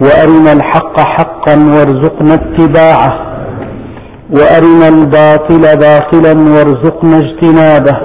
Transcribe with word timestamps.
وأرنا 0.00 0.52
الحق 0.52 1.00
حقا 1.00 1.54
وارزقنا 1.54 2.34
اتباعه. 2.34 3.30
وأرنا 4.30 4.88
الباطل 4.88 5.60
باطلا 5.60 6.32
وارزقنا 6.54 7.16
اجتنابه. 7.16 7.96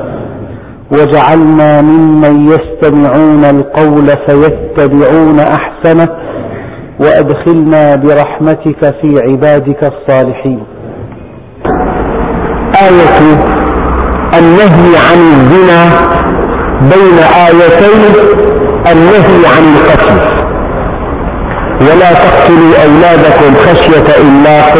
واجعلنا 0.91 1.81
ممن 1.81 2.47
يستمعون 2.47 3.43
القول 3.55 4.07
فيتبعون 4.27 5.39
أحسنه. 5.39 6.07
وأدخلنا 6.99 7.95
برحمتك 7.95 8.95
في 9.01 9.19
عبادك 9.27 9.91
الصالحين. 9.93 10.63
آية 12.87 13.19
النهي 14.39 14.91
عن 15.07 15.19
الزنا 15.35 15.81
بين 16.81 17.17
آيتين 17.47 18.01
النهي 18.91 19.41
عن 19.55 19.63
القتل. 19.75 20.44
ولا 21.81 22.13
تقتلوا 22.13 22.73
أولادكم 22.85 23.55
خشية 23.55 24.21
إملاق 24.21 24.75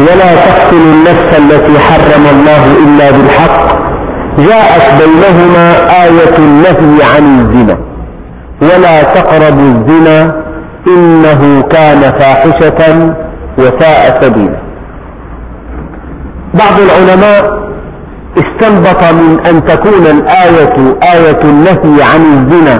ولا 0.00 0.34
تقتلوا 0.34 0.92
النفس 0.94 1.38
التي 1.38 1.78
حرم 1.78 2.24
الله 2.34 2.62
إلا 2.84 3.10
بالحق 3.10 3.76
جاءت 4.38 5.02
بينهما 5.02 5.70
آية 6.04 6.38
النهي 6.38 7.02
عن 7.16 7.38
الزنا. 7.40 7.78
ولا 8.62 9.02
تقربوا 9.02 9.72
الزنا 9.74 10.42
إنه 10.88 11.62
كان 11.62 12.00
فاحشة 12.00 13.12
وساء 13.58 14.18
سبيلا. 14.20 14.60
بعض 16.54 16.80
العلماء 16.80 17.66
استنبط 18.38 19.04
من 19.12 19.46
أن 19.46 19.64
تكون 19.64 20.06
الآية 20.06 20.76
آية 21.14 21.40
النهي 21.44 22.02
عن 22.02 22.22
الزنا 22.36 22.78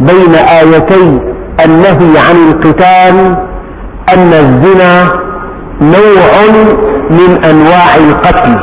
بين 0.00 0.34
آيتين 0.34 1.20
النهي 1.64 2.18
عن 2.28 2.36
القتال 2.48 3.36
أن 4.14 4.32
الزنا 4.32 5.08
نوع 5.82 6.32
من 7.10 7.44
أنواع 7.44 7.96
القتل. 7.96 8.54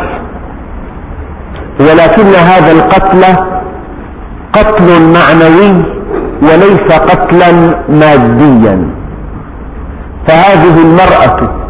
ولكن 1.79 2.35
هذا 2.35 2.71
القتل 2.71 3.23
قتل 4.53 5.01
معنوي 5.01 5.83
وليس 6.41 6.91
قتلا 6.91 7.51
ماديا. 7.89 8.91
فهذه 10.27 10.81
المرأة 10.81 11.67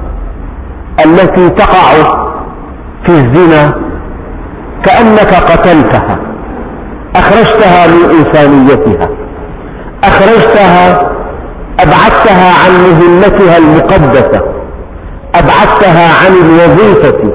التي 1.05 1.49
تقع 1.49 1.93
في 3.05 3.11
الزنا 3.11 3.73
كأنك 4.83 5.33
قتلتها 5.33 6.15
أخرجتها 7.15 7.87
من 7.87 8.09
إنسانيتها 8.17 9.07
أخرجتها 10.03 10.99
أبعدتها 11.79 12.53
عن 12.65 12.71
مهمتها 12.91 13.57
المقدسة 13.57 14.41
أبعدتها 15.35 16.09
عن 16.25 16.31
الوظيفة 16.33 17.33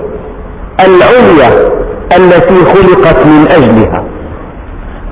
العليا 0.80 1.68
التي 2.16 2.54
خلقت 2.64 3.26
من 3.26 3.46
أجلها 3.50 4.04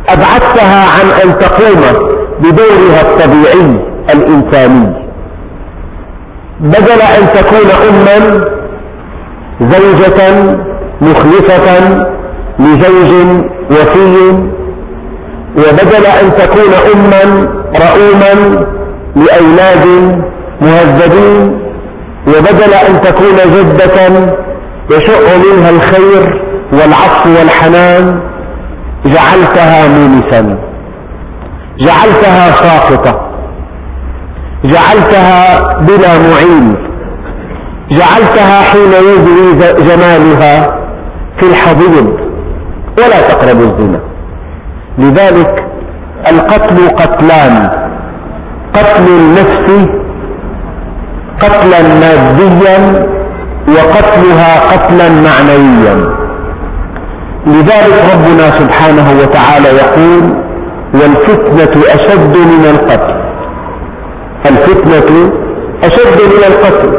أبعدتها 0.09 0.85
عن 0.91 1.07
أن 1.25 1.39
تقوم 1.39 2.11
بدورها 2.41 3.01
الطبيعي 3.03 3.81
الإنساني. 4.15 5.11
بدل 6.61 7.01
أن 7.19 7.27
تكون 7.35 7.71
أما 7.89 8.41
زوجة 9.61 10.55
مخلصة 11.01 11.99
لزوج 12.61 13.43
وفي 13.71 14.31
وبدل 15.57 16.07
أن 16.07 16.31
تكون 16.39 16.73
أما 16.95 17.47
رؤوما 17.77 18.67
لأولاد 19.17 19.87
مهذبين 20.63 21.61
وبدل 22.29 22.75
أن 22.89 23.01
تكون 23.01 23.37
جدة 23.55 24.31
يشع 24.91 25.37
منها 25.37 25.71
الخير 25.71 26.43
والعطف 26.73 27.27
والحنان 27.27 28.21
جعلتها 29.07 29.89
مونسا. 29.89 30.59
جعلتها 31.81 32.51
ساقطة. 32.51 33.31
جعلتها 34.65 35.61
بلا 35.81 36.19
معين. 36.19 36.75
جعلتها 37.91 38.63
حين 38.63 38.93
يزري 38.93 39.73
جمالها 39.89 40.67
في 41.41 41.47
الحضيض. 41.51 42.11
ولا 42.99 43.21
تقربوا 43.29 43.67
الزنا. 43.71 44.01
لذلك 44.99 45.65
القتل 46.31 46.89
قتلان. 46.97 47.69
قتل 48.75 49.07
النفس 49.09 49.89
قتلا 51.41 51.83
ماديا 51.83 52.79
وقتلها 53.69 54.61
قتلا 54.73 55.09
معنويا. 55.09 56.21
لذلك 57.47 57.97
ربنا 58.15 58.51
سبحانه 58.51 59.07
وتعالى 59.21 59.69
يقول 59.69 60.25
والفتنة 60.95 61.83
أشد 61.95 62.37
من 62.37 62.65
القتل. 62.75 63.15
الفتنة 64.47 65.31
أشد 65.85 66.19
من 66.33 66.45
القتل. 66.49 66.93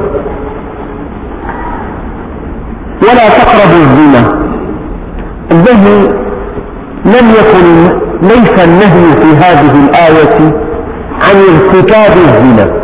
ولا 3.04 3.30
تقربوا 3.30 3.84
الزنا. 3.84 4.42
النهي 5.52 6.08
لم 7.06 7.34
يكن 7.40 7.68
ليس 8.22 8.64
النهي 8.64 9.12
في 9.22 9.36
هذه 9.38 9.86
الآية 9.86 10.61
عن 11.32 11.38
ارتكاب 11.38 12.12
الزنا. 12.18 12.82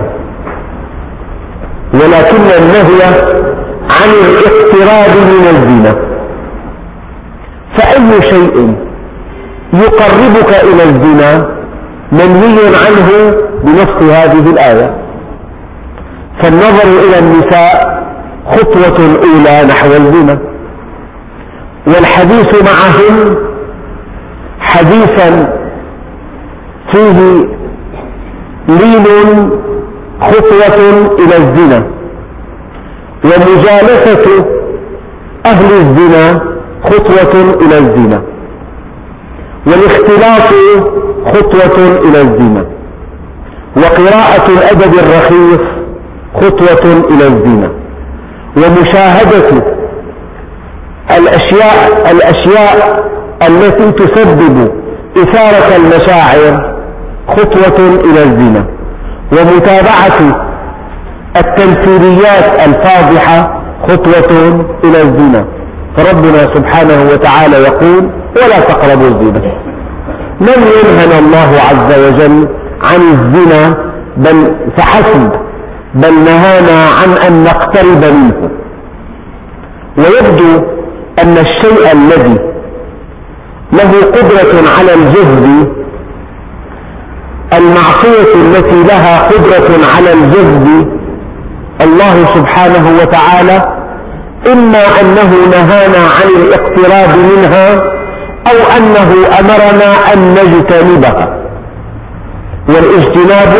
ولكن 1.93 2.43
النهي 2.59 3.03
عن 3.91 4.09
الاقتراب 4.09 5.17
من 5.17 5.47
الزنا. 5.47 5.93
فأي 7.77 8.21
شيء 8.21 8.75
يقربك 9.73 10.63
إلى 10.63 10.83
الزنا 10.83 11.57
منهي 12.11 12.67
عنه 12.67 13.37
بنص 13.63 14.03
هذه 14.03 14.49
الآية. 14.49 14.97
فالنظر 16.41 16.83
إلى 16.83 17.19
النساء 17.19 17.97
خطوة 18.51 19.19
أولى 19.23 19.67
نحو 19.67 19.87
الزنا. 19.87 20.39
والحديث 21.87 22.63
معهم 22.63 23.35
حديثا 24.59 25.53
فيه 26.93 27.43
لين 28.67 29.49
خطوة 30.21 30.77
إلى 31.19 31.37
الزنا. 31.37 31.87
ومجالسة 33.23 34.45
أهل 35.45 35.73
الزنا 35.73 36.39
خطوة 36.83 37.53
إلى 37.61 37.77
الزنا. 37.77 38.21
والاختلاط 39.67 40.53
خطوة 41.25 41.95
إلى 41.95 42.21
الزنا. 42.21 42.65
وقراءة 43.77 44.47
الأدب 44.57 44.93
الرخيص 44.93 45.63
خطوة 46.35 47.01
إلى 47.11 47.27
الزنا. 47.27 47.71
ومشاهدة 48.57 49.65
الأشياء, 51.17 52.11
الأشياء 52.11 53.07
التي 53.47 53.91
تسبب 53.91 54.69
إثارة 55.17 55.75
المشاعر 55.75 56.76
خطوة 57.27 57.77
إلى 58.05 58.23
الزنا. 58.23 58.67
ومتابعة 59.31 60.19
التمثيليات 61.37 62.59
الفاضحة 62.67 63.61
خطوة 63.87 64.65
إلى 64.83 65.01
الزنا. 65.01 65.45
فربنا 65.97 66.41
سبحانه 66.55 67.09
وتعالى 67.11 67.57
يقول 67.57 68.11
ولا 68.35 68.59
تقربوا 68.59 69.07
الزنا. 69.07 69.41
لم 70.41 70.61
ينهنا 70.77 71.19
الله 71.19 71.49
عز 71.69 71.99
وجل 71.99 72.47
عن 72.83 73.01
الزنا 73.11 73.75
بل 74.17 74.55
فحسب 74.77 75.31
بل 75.93 76.13
نهانا 76.13 76.89
عن 77.01 77.27
أن 77.27 77.43
نقترب 77.43 78.13
منه. 78.13 78.49
ويبدو 79.97 80.65
أن 81.23 81.37
الشيء 81.37 81.91
الذي 81.93 82.37
له 83.73 83.91
قدرة 84.15 84.69
على 84.77 84.93
الجهد 84.93 85.76
المعصية 87.53 88.35
التي 88.35 88.83
لها 88.83 89.27
قدرة 89.27 89.69
على 89.97 90.13
الجذب 90.13 90.97
الله 91.81 92.25
سبحانه 92.35 92.99
وتعالى 93.01 93.61
إما 94.51 94.83
أنه 95.01 95.31
نهانا 95.51 95.97
عن 95.97 96.29
الاقتراب 96.35 97.09
منها 97.17 97.73
أو 98.47 98.77
أنه 98.77 99.13
أمرنا 99.39 100.13
أن 100.13 100.35
نجتنبها. 100.35 101.37
والاجتناب 102.69 103.53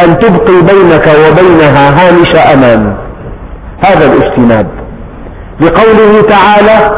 أن 0.00 0.18
تبقي 0.18 0.62
بينك 0.62 1.06
وبينها 1.06 1.88
هامش 1.90 2.36
أمان. 2.54 2.96
هذا 3.84 4.12
الاجتناب. 4.12 4.66
لقوله 5.60 6.22
تعالى 6.22 6.90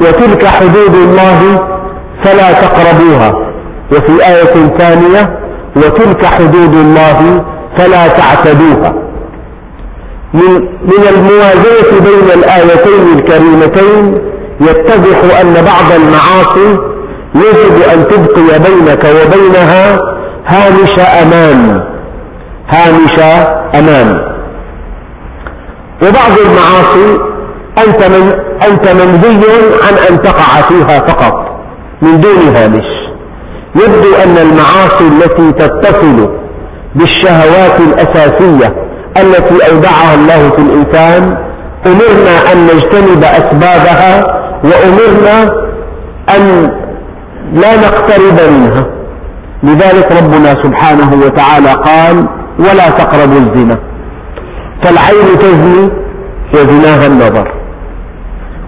وتلك 0.00 0.46
حدود 0.46 0.94
الله 0.94 1.60
فلا 2.24 2.52
تقربوها. 2.52 3.49
وفي 3.92 4.26
آية 4.26 4.78
ثانية 4.78 5.38
وتلك 5.76 6.24
حدود 6.26 6.74
الله 6.74 7.44
فلا 7.78 8.08
تعتدوها. 8.08 8.92
من, 10.34 10.54
من 10.82 11.04
الموازنة 11.08 12.00
بين 12.00 12.38
الآيتين 12.38 13.18
الكريمتين 13.18 14.14
يتضح 14.60 15.40
أن 15.40 15.54
بعض 15.54 15.92
المعاصي 16.00 16.78
يجب 17.34 17.82
أن 17.94 18.08
تبقي 18.08 18.58
بينك 18.58 19.04
وبينها 19.04 19.98
هامش 20.48 20.98
أمان. 21.22 21.80
هامش 22.68 23.18
أمان. 23.74 24.18
وبعض 26.02 26.38
المعاصي 26.46 27.18
أنت, 27.86 28.04
من 28.04 28.32
أنت 28.68 28.88
منهي 28.88 29.56
عن 29.88 29.94
أن 30.10 30.22
تقع 30.22 30.60
فيها 30.68 30.98
فقط 30.98 31.34
من 32.02 32.20
دون 32.20 32.56
هامش. 32.56 32.99
يبدو 33.74 34.14
أن 34.24 34.36
المعاصي 34.38 35.08
التي 35.08 35.52
تتصل 35.52 36.28
بالشهوات 36.94 37.80
الأساسية 37.80 38.74
التي 39.16 39.70
أودعها 39.72 40.14
الله 40.14 40.50
في 40.50 40.58
الإنسان 40.58 41.36
أمرنا 41.86 42.52
أن 42.52 42.64
نجتنب 42.64 43.24
أسبابها 43.24 44.24
وأمرنا 44.64 45.42
أن 46.36 46.68
لا 47.52 47.76
نقترب 47.76 48.50
منها. 48.50 48.86
لذلك 49.62 50.12
ربنا 50.12 50.62
سبحانه 50.62 51.10
وتعالى 51.24 51.72
قال 51.72 52.28
ولا 52.58 52.90
تقربوا 52.90 53.40
الزنا. 53.40 53.76
فالعين 54.82 55.38
تزني 55.38 55.88
وزناها 56.54 57.06
النظر 57.06 57.52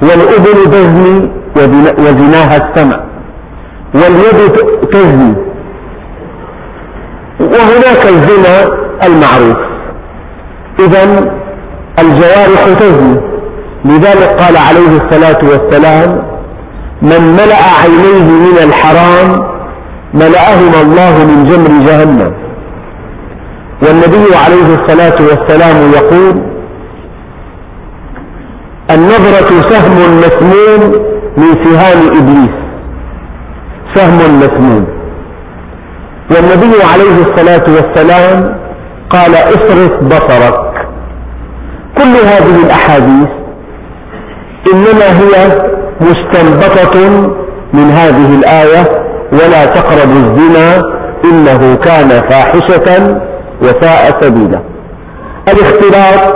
والأذن 0.02 0.70
تزني 0.70 1.30
وزناها 1.98 2.56
السمع. 2.56 3.11
واليد 3.94 4.52
تزني. 4.92 5.34
وهناك 7.40 8.06
الزنا 8.08 8.76
المعروف. 9.04 9.56
إذا 10.80 11.02
الجوارح 11.98 12.64
تزني. 12.80 13.20
لذلك 13.84 14.40
قال 14.40 14.56
عليه 14.56 14.96
الصلاة 15.00 15.38
والسلام 15.50 16.22
من 17.02 17.32
ملأ 17.32 17.62
عينيه 17.82 18.24
من 18.24 18.58
الحرام 18.64 19.52
ملأهما 20.14 20.80
الله 20.82 21.24
من 21.24 21.44
جمر 21.44 21.86
جهنم. 21.86 22.34
والنبي 23.82 24.36
عليه 24.46 24.68
الصلاة 24.78 25.18
والسلام 25.28 25.92
يقول 25.92 26.42
النظرة 28.90 29.70
سهم 29.70 30.18
مسموم 30.18 30.92
من 31.36 31.64
سهام 31.64 31.98
إبليس. 32.06 32.61
سهم 33.94 34.40
مسموم. 34.40 34.86
والنبي 36.30 36.76
عليه 36.92 37.24
الصلاة 37.24 37.64
والسلام 37.76 38.58
قال 39.10 39.34
اصرف 39.34 39.90
بصرك. 40.04 40.72
كل 41.98 42.14
هذه 42.26 42.64
الأحاديث 42.66 43.28
إنما 44.74 45.08
هي 45.20 45.58
مستنبطة 46.00 46.96
من 47.72 47.90
هذه 47.90 48.34
الآية 48.34 48.88
ولا 49.32 49.66
تقربوا 49.66 50.20
الزنا 50.20 50.82
إنه 51.24 51.74
كان 51.76 52.08
فاحشة 52.30 53.18
وساء 53.62 54.20
سبيلا. 54.20 54.62
الاختلاط 55.48 56.34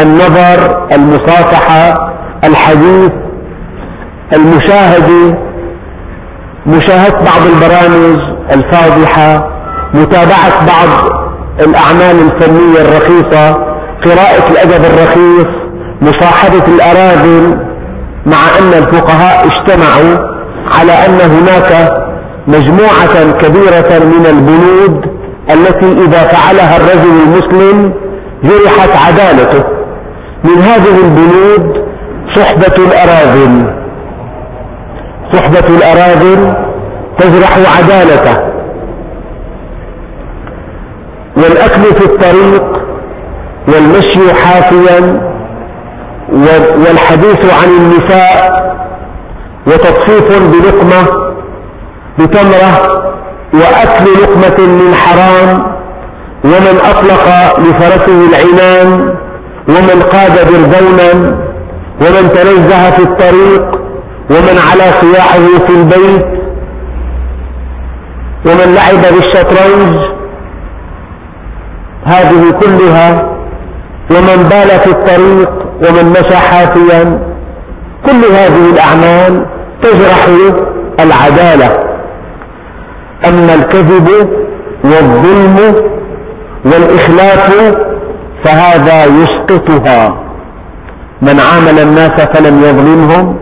النظر 0.00 0.88
المصافحة 0.92 1.94
الحديث 2.44 3.12
المشاهدة 4.32 5.45
مشاهدة 6.66 7.16
بعض 7.18 7.42
البرامج 7.46 8.18
الفاضحة 8.52 9.50
متابعة 9.94 10.66
بعض 10.66 11.10
الأعمال 11.60 12.16
الفنية 12.26 12.80
الرخيصة 12.80 13.52
قراءة 14.06 14.50
الأدب 14.50 14.84
الرخيص 14.84 15.46
مصاحبة 16.02 16.64
الأراذل 16.74 17.66
مع 18.26 18.38
أن 18.58 18.82
الفقهاء 18.82 19.46
اجتمعوا 19.46 20.36
على 20.74 20.92
أن 20.92 21.30
هناك 21.30 21.90
مجموعة 22.48 23.32
كبيرة 23.40 24.04
من 24.04 24.26
البنود 24.26 25.00
التي 25.50 26.04
إذا 26.04 26.18
فعلها 26.18 26.76
الرجل 26.76 27.10
المسلم 27.26 27.92
جرحت 28.44 28.90
عدالته. 29.06 29.64
من 30.44 30.60
هذه 30.62 30.96
البنود 31.04 31.86
صحبة 32.36 32.84
الأراذل. 32.84 33.85
صحبة 35.32 35.64
الأراذل 35.76 36.54
تجرح 37.18 37.58
عدالته. 37.78 38.38
والأكل 41.36 41.82
في 41.82 42.04
الطريق 42.06 42.64
والمشي 43.68 44.34
حافيا 44.34 45.20
والحديث 46.86 47.52
عن 47.62 47.68
النساء 47.68 48.56
وتطفيف 49.66 50.28
بلقمة 50.52 51.06
بتمرة 52.18 53.02
وأكل 53.54 54.04
لقمة 54.22 54.66
من 54.66 54.94
حرام 54.94 55.64
ومن 56.44 56.78
أطلق 56.90 57.58
لفرسه 57.58 58.22
العنان 58.30 59.14
ومن 59.68 60.02
قاد 60.12 60.32
برزونا 60.46 61.36
ومن 62.00 62.30
تنزه 62.34 62.90
في 62.90 63.02
الطريق 63.02 63.85
ومن 64.30 64.58
على 64.70 64.92
صياحه 65.00 65.58
في 65.66 65.70
البيت 65.70 66.26
ومن 68.46 68.74
لعب 68.74 69.14
بالشطرنج 69.14 69.98
هذه 72.04 72.50
كلها 72.50 73.36
ومن 74.10 74.48
بال 74.50 74.68
في 74.80 74.90
الطريق 74.90 75.50
ومن 75.76 76.10
مشى 76.10 76.36
حافيا 76.36 77.20
كل 78.06 78.24
هذه 78.34 78.70
الأعمال 78.72 79.46
تجرح 79.82 80.26
العدالة. 81.00 81.76
أما 83.28 83.54
الكذب 83.54 84.08
والظلم 84.84 85.74
والإخلاف 86.64 87.74
فهذا 88.44 89.04
يسقطها. 89.04 90.08
من 91.22 91.40
عامل 91.40 91.78
الناس 91.78 92.20
فلم 92.34 92.58
يظلمهم 92.58 93.36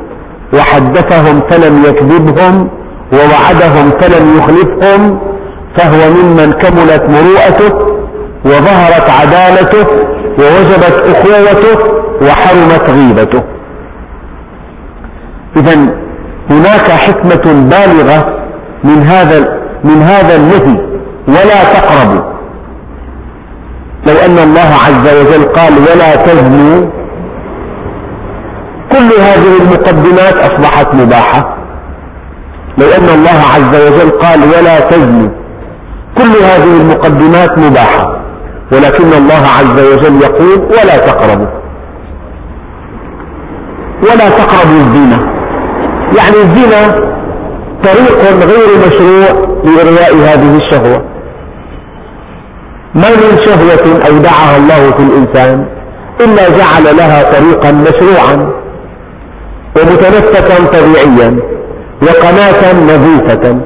وحدثهم 0.55 1.41
فلم 1.51 1.85
يكذبهم 1.85 2.71
ووعدهم 3.13 3.91
فلم 4.01 4.39
يخلفهم 4.39 5.21
فهو 5.77 6.11
ممن 6.11 6.53
كملت 6.53 7.11
مروءته 7.11 7.95
وظهرت 8.45 9.11
عدالته 9.11 9.87
ووجبت 10.39 11.07
أخوته 11.07 11.79
وحرمت 12.23 12.91
غيبته 12.91 13.43
إذا 15.57 15.75
هناك 16.51 16.91
حكمة 16.91 17.53
بالغة 17.53 18.45
من 18.85 19.03
هذا 19.03 19.65
من 19.85 20.03
هذا 20.03 20.37
النهي 20.37 20.95
ولا 21.29 21.65
تقربوا. 21.75 22.35
لو 24.07 24.15
أن 24.27 24.39
الله 24.39 24.71
عز 24.87 25.07
وجل 25.19 25.45
قال 25.45 25.73
ولا 25.73 26.17
تزنوا 26.17 26.83
كل 28.95 29.21
هذه 29.21 29.63
المقدمات 29.63 30.39
أصبحت 30.39 30.95
مباحة. 30.95 31.57
لو 32.79 32.87
أن 32.87 33.09
الله 33.19 33.41
عز 33.55 33.75
وجل 33.87 34.11
قال 34.11 34.41
ولا 34.41 34.81
تزنوا. 34.81 35.29
كل 36.19 36.45
هذه 36.45 36.81
المقدمات 36.81 37.59
مباحة. 37.59 38.25
ولكن 38.73 39.05
الله 39.05 39.45
عز 39.59 39.93
وجل 39.93 40.23
يقول 40.23 40.59
ولا 40.59 40.97
تقربوا. 40.97 41.47
ولا 44.03 44.29
تقربوا 44.29 44.81
الزنا. 44.81 45.19
يعني 46.19 46.37
الزنا 46.37 46.95
طريق 47.85 48.19
غير 48.51 48.69
مشروع 48.87 49.29
لإرواء 49.65 50.15
هذه 50.15 50.57
الشهوة. 50.57 51.05
ما 52.95 53.09
من 53.11 53.39
شهوة 53.45 54.07
أودعها 54.09 54.57
الله 54.57 54.91
في 54.91 55.03
الإنسان 55.03 55.67
إلا 56.21 56.49
جعل 56.49 56.97
لها 56.97 57.23
طريقا 57.33 57.73
مشروعا. 57.73 58.64
ومتنفسا 59.77 60.67
طبيعيا 60.73 61.37
وقناة 62.03 62.73
نظيفة. 62.83 63.61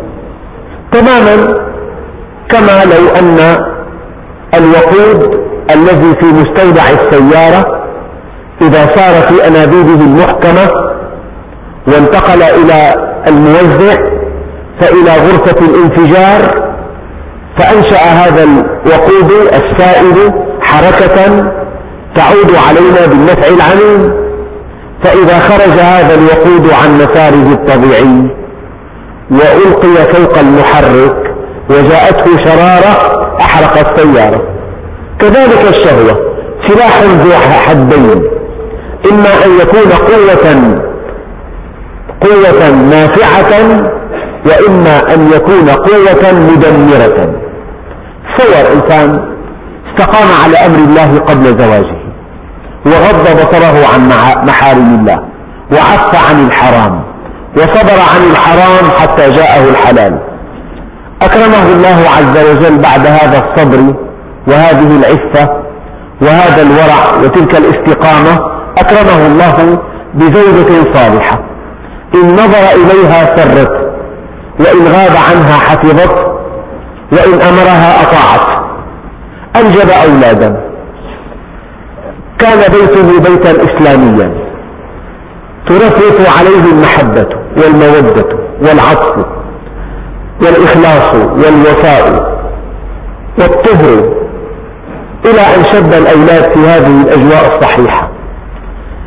تماما 0.92 1.36
كما 2.48 2.84
لو 2.84 3.16
أن 3.20 3.56
الوقود 4.54 5.40
الذي 5.70 6.14
في 6.20 6.26
مستودع 6.26 6.82
السيارة 6.90 7.78
إذا 8.62 8.86
سار 8.86 9.14
في 9.22 9.48
أنابيبه 9.48 10.04
المحكمة 10.04 10.70
وانتقل 11.86 12.42
إلى 12.42 12.94
الموزع 13.28 13.94
فإلى 14.80 15.10
غرفة 15.10 15.66
الانفجار 15.66 16.68
فأنشأ 17.58 17.96
هذا 17.96 18.44
الوقود 18.44 19.32
السائل 19.32 20.32
حركة 20.62 21.50
تعود 22.14 22.50
علينا 22.68 23.06
بالنفع 23.06 23.46
العميم 23.46 24.27
فإذا 25.04 25.38
خرج 25.38 25.70
هذا 25.80 26.14
الوقود 26.14 26.70
عن 26.82 26.94
مساره 26.94 27.52
الطبيعي 27.52 28.30
وألقي 29.30 30.14
فوق 30.14 30.38
المحرك 30.38 31.16
وجاءته 31.70 32.36
شرارة 32.44 32.94
أحرق 33.40 33.88
السيارة. 33.88 34.42
كذلك 35.18 35.68
الشهوة 35.68 36.14
سلاح 36.64 37.02
ذو 37.02 37.32
حدين. 37.66 38.22
إما 39.12 39.44
أن 39.44 39.50
يكون 39.60 39.92
قوة 39.92 40.46
قوة 42.20 42.70
نافعة 42.70 43.52
وإما 44.46 45.14
أن 45.14 45.30
يكون 45.34 45.70
قوة 45.70 46.32
مدمرة. 46.32 47.34
تصور 48.36 48.72
إنسان 48.72 49.34
استقام 49.88 50.28
على 50.44 50.56
أمر 50.66 50.78
الله 50.78 51.18
قبل 51.18 51.62
زواجه. 51.62 51.97
وغض 52.86 53.22
بصره 53.22 53.76
عن 53.94 54.08
محارم 54.46 54.94
الله 55.00 55.18
وعف 55.72 56.30
عن 56.30 56.46
الحرام 56.46 57.02
وصبر 57.56 58.00
عن 58.14 58.30
الحرام 58.30 58.90
حتى 59.00 59.30
جاءه 59.30 59.70
الحلال. 59.70 60.18
أكرمه 61.22 61.72
الله 61.72 62.04
عز 62.16 62.46
وجل 62.46 62.78
بعد 62.78 63.06
هذا 63.06 63.42
الصبر 63.44 63.94
وهذه 64.48 64.96
العفة 64.96 65.48
وهذا 66.22 66.62
الورع 66.62 67.24
وتلك 67.24 67.56
الاستقامة 67.56 68.38
أكرمه 68.78 69.26
الله 69.26 69.78
بزوجة 70.14 70.92
صالحة. 70.94 71.38
إن 72.14 72.32
نظر 72.32 72.64
إليها 72.74 73.36
سرت 73.36 73.70
وإن 74.60 74.86
غاب 74.86 75.16
عنها 75.30 75.58
حفظت 75.58 76.24
وإن 77.12 77.40
أمرها 77.40 78.02
أطاعت. 78.02 78.60
أنجب 79.56 79.90
أولادا. 79.90 80.67
كان 82.58 82.72
بيته 82.72 83.30
بيتا 83.30 83.50
إسلاميا. 83.50 84.48
ترفرف 85.66 86.38
عليه 86.38 86.72
المحبة 86.72 87.26
والمودة 87.56 88.36
والعطف 88.62 89.24
والإخلاص 90.42 91.14
والوفاء 91.14 92.28
والطهر 93.38 94.18
إلى 95.24 95.40
أن 95.40 95.64
شب 95.72 95.92
الأولاد 95.92 96.52
في 96.52 96.58
هذه 96.58 97.02
الأجواء 97.02 97.56
الصحيحة. 97.56 98.10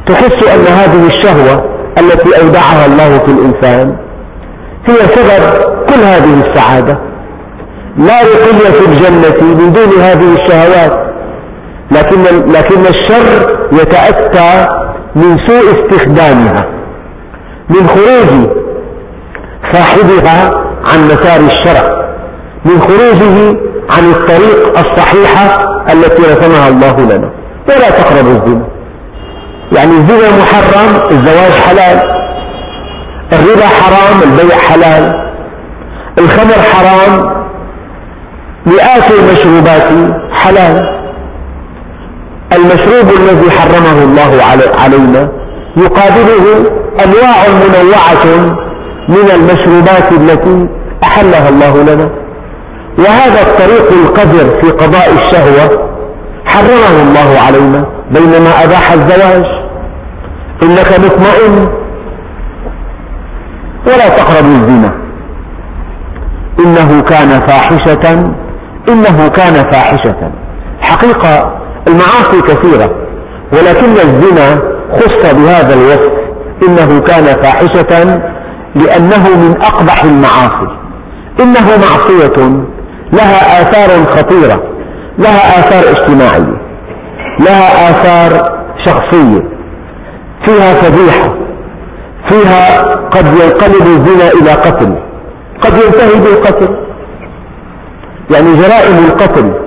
تحس 0.08 0.44
أن 0.56 0.74
هذه 0.74 1.08
الشهوة 1.08 1.72
التي 1.98 2.42
أودعها 2.42 2.86
الله 2.86 3.18
في 3.18 3.32
الإنسان 3.32 3.98
هي 4.86 4.96
سبب 4.96 5.62
كل 5.90 6.02
هذه 6.04 6.44
السعادة. 6.46 7.00
لا 7.98 8.22
رقي 8.22 8.72
في 8.72 8.86
الجنة 8.86 9.54
من 9.54 9.74
دون 9.74 10.02
هذه 10.02 10.34
الشهوات 10.34 11.11
لكن, 11.92 12.52
لكن 12.52 12.86
الشر 12.88 13.58
يتأتى 13.72 14.68
من 15.16 15.38
سوء 15.48 15.82
استخدامها 15.82 16.68
من 17.70 17.88
خروج 17.88 18.50
صاحبها 19.74 20.52
عن 20.86 21.06
مسار 21.06 21.40
الشرع 21.40 22.02
من 22.66 22.82
خروجه 22.82 23.58
عن 23.92 24.12
الطريق 24.12 24.80
الصحيحة 24.80 25.58
التي 25.94 26.22
رسمها 26.22 26.68
الله 26.70 26.96
لنا. 27.16 27.30
ولا 27.70 27.90
تقربوا 27.90 28.32
الزنا. 28.32 28.66
يعني 29.72 29.92
الزنا 29.92 30.30
محرم 30.38 31.12
الزواج 31.12 31.52
حلال 31.52 31.98
الربا 33.34 33.66
حرام 33.66 34.22
البيع 34.24 34.58
حلال 34.58 35.32
الخمر 36.20 36.54
حرام 36.74 37.24
مئات 38.66 39.12
المشروبات 39.12 40.12
حلال. 40.32 41.01
المشروب 42.56 43.08
الذي 43.20 43.52
حرمه 43.52 44.04
الله 44.04 44.44
علينا 44.82 45.32
يقابله 45.78 46.46
أنواع 47.06 47.40
منوعة 47.64 48.26
من 49.10 49.32
المشروبات 49.36 50.12
التي 50.12 50.68
أحلها 51.04 51.50
الله 51.50 51.84
لنا. 51.84 52.10
وهذا 53.00 53.42
الطريق 53.42 53.92
القذر 53.92 54.62
في 54.62 54.70
قضاء 54.70 55.14
الشهوة 55.14 55.90
حرمه 56.46 57.02
الله 57.08 57.40
علينا. 57.48 57.86
بينما 58.12 58.64
أباح 58.64 58.92
الزواج 58.92 59.44
إنك 60.64 61.00
مطمئن 61.00 61.68
ولا 63.88 64.10
تقربوا 64.10 64.56
الزنا. 64.56 64.92
إنه 66.60 67.02
كان 67.02 67.40
فاحشة 67.48 68.34
إنه 68.90 69.28
كان 69.28 69.72
فاحشة. 69.72 70.32
حقيقة 70.82 71.61
المعاصي 71.88 72.42
كثيرة 72.42 72.90
ولكن 73.54 73.92
الزنا 73.92 74.62
خص 74.94 75.34
بهذا 75.34 75.74
الوصف 75.74 76.12
إنه 76.68 77.00
كان 77.00 77.44
فاحشة 77.44 78.22
لأنه 78.76 79.38
من 79.38 79.56
أقبح 79.62 80.04
المعاصي. 80.04 80.82
إنه 81.40 81.68
معصية 81.78 82.62
لها 83.14 83.62
آثار 83.62 84.06
خطيرة 84.06 84.64
لها 85.20 85.60
آثار 85.60 85.92
اجتماعية 85.92 86.62
لها 87.40 87.90
آثار 87.90 88.62
شخصية 88.86 89.40
فيها 90.46 90.74
فضيحة 90.74 91.30
فيها 92.30 92.82
قد 92.96 93.26
ينقلب 93.26 93.82
الزنا 93.88 94.32
إلى 94.32 94.52
قتل 94.52 94.96
قد 95.62 95.74
ينتهي 95.74 96.20
بالقتل 96.22 96.76
يعني 98.32 98.54
جرائم 98.54 99.06
القتل 99.08 99.61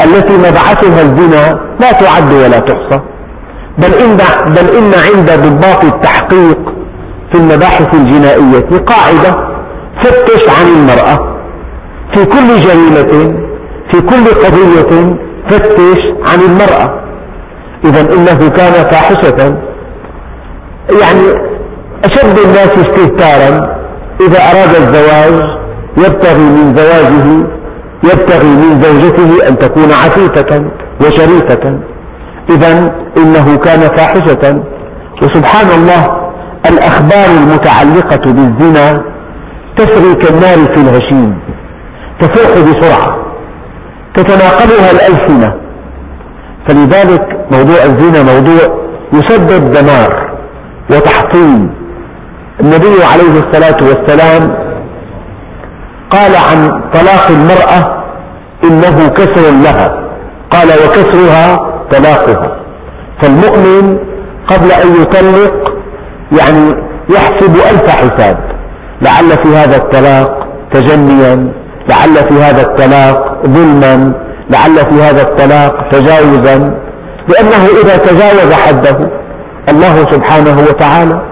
التي 0.00 0.32
مبعثها 0.32 1.02
الزنا 1.02 1.60
لا 1.80 1.92
تعد 1.92 2.32
ولا 2.32 2.58
تحصى. 2.58 3.00
بل 3.78 3.94
إن, 3.94 4.16
بل 4.46 4.76
إن 4.76 4.92
عند 4.94 5.30
ضباط 5.30 5.84
التحقيق 5.84 6.58
في 7.32 7.38
المباحث 7.38 7.94
الجنائية 7.94 8.78
قاعدة 8.86 9.54
فتش 10.02 10.48
عن 10.60 10.66
المرأة. 10.66 11.34
في 12.14 12.24
كل 12.24 12.60
جريمة 12.60 13.34
في 13.92 14.00
كل 14.00 14.26
قضية 14.44 15.14
فتش 15.50 16.02
عن 16.28 16.40
المرأة. 16.40 17.00
إذا 17.84 18.00
إنه 18.00 18.48
كان 18.48 18.72
فاحشة. 18.72 19.56
يعني 21.00 21.54
أشد 22.04 22.38
الناس 22.38 22.70
استهتارا 22.78 23.74
إذا 24.20 24.38
أراد 24.38 24.74
الزواج 24.76 25.40
يبتغي 25.98 26.38
من 26.38 26.74
زواجه 26.76 27.46
يبتغي 28.04 28.48
من 28.48 28.80
زوجته 28.80 29.48
أن 29.48 29.58
تكون 29.58 29.90
عفيفة 29.92 30.64
وشريفة. 31.00 31.80
إذا 32.50 32.94
إنه 33.18 33.56
كان 33.56 33.80
فاحشة. 33.80 34.64
وسبحان 35.22 35.66
الله 35.78 36.06
الأخبار 36.70 37.26
المتعلقة 37.42 38.32
بالزنا 38.32 39.02
تسري 39.76 40.14
كالنار 40.14 40.74
في 40.74 40.80
الهشيم 40.80 41.38
تفوح 42.20 42.50
بسرعة 42.58 43.16
تتناقلها 44.16 44.90
الألسنة. 44.90 45.54
فلذلك 46.68 47.26
موضوع 47.52 47.82
الزنا 47.84 48.22
موضوع 48.22 48.62
يسبب 49.12 49.70
دمار 49.70 50.34
وتحطيم. 50.90 51.70
النبي 52.60 53.04
عليه 53.12 53.34
الصلاة 53.42 53.76
والسلام 53.88 54.63
قال 56.14 56.36
عن 56.36 56.90
طلاق 56.92 57.26
المرأة 57.30 58.04
إنه 58.64 59.08
كسر 59.08 59.50
لها. 59.50 59.88
قال 60.50 60.68
وكسرها 60.68 61.56
طلاقها. 61.92 62.56
فالمؤمن 63.22 63.98
قبل 64.46 64.72
أن 64.72 65.02
يطلق 65.02 65.54
يعني 66.38 66.70
يحسب 67.10 67.54
ألف 67.54 67.88
حساب. 67.88 68.36
لعل 69.02 69.30
في 69.44 69.56
هذا 69.56 69.76
الطلاق 69.76 70.30
تجنيا 70.72 71.52
لعل 71.88 72.14
في 72.28 72.42
هذا 72.42 72.62
الطلاق 72.62 73.46
ظلما 73.46 74.12
لعل 74.50 74.76
في 74.90 75.02
هذا 75.02 75.22
الطلاق 75.22 75.88
تجاوزا. 75.92 76.84
لأنه 77.28 77.66
إذا 77.82 77.96
تجاوز 77.96 78.52
حده 78.52 79.10
الله 79.68 79.96
سبحانه 80.10 80.58
وتعالى 80.68 81.22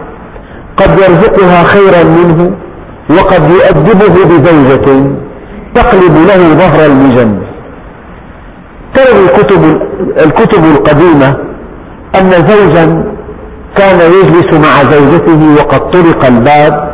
قد 0.76 0.90
يرزقها 0.98 1.64
خيرا 1.64 2.04
منه 2.04 2.56
وقد 3.10 3.50
يؤدبه 3.50 4.14
بزوجة 4.24 5.12
تقلب 5.74 6.14
له 6.28 6.54
ظهر 6.54 6.86
المجن. 6.86 7.42
تروي 8.94 9.24
الكتب, 9.24 9.62
الكتب 10.26 10.64
القديمة 10.64 11.36
أن 12.20 12.30
زوجا 12.30 13.04
كان 13.76 13.98
يجلس 14.00 14.54
مع 14.54 14.90
زوجته 14.90 15.54
وقد 15.58 15.90
طرق 15.90 16.24
الباب 16.24 16.92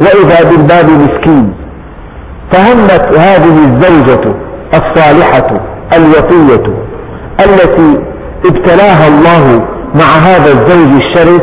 وإذا 0.00 0.50
بالباب 0.50 0.90
مسكين. 0.90 1.54
فهمت 2.52 3.18
هذه 3.18 3.58
الزوجة 3.64 4.34
الصالحة 4.74 5.48
الوفية 5.96 6.64
التي 7.40 8.04
ابتلاها 8.46 9.08
الله 9.08 9.58
مع 9.94 10.04
هذا 10.04 10.52
الزوج 10.52 11.02
الشرس 11.02 11.42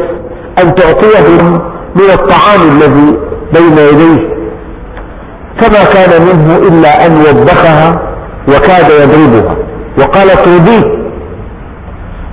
أن 0.63 0.75
تعطيه 0.75 1.49
من 1.95 2.09
الطعام 2.13 2.61
الذي 2.71 3.17
بين 3.57 3.77
يديه. 3.77 4.35
فما 5.61 5.83
كان 5.93 6.21
منه 6.21 6.57
إلا 6.57 7.05
أن 7.05 7.17
وبخها 7.17 7.89
وكاد 8.47 8.89
يضربها. 9.01 9.55
وقال 9.99 10.29
اطرديه 10.31 10.83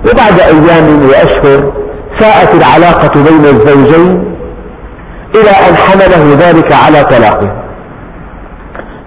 وبعد 0.07 0.39
أيام 0.39 1.09
وأشهر 1.09 1.73
ساءت 2.19 2.53
العلاقة 2.55 3.13
بين 3.23 3.45
الزوجين 3.45 4.35
إلى 5.35 5.49
أن 5.49 5.75
حمله 5.75 6.35
ذلك 6.39 6.73
على 6.73 7.03
طلاقه. 7.03 7.63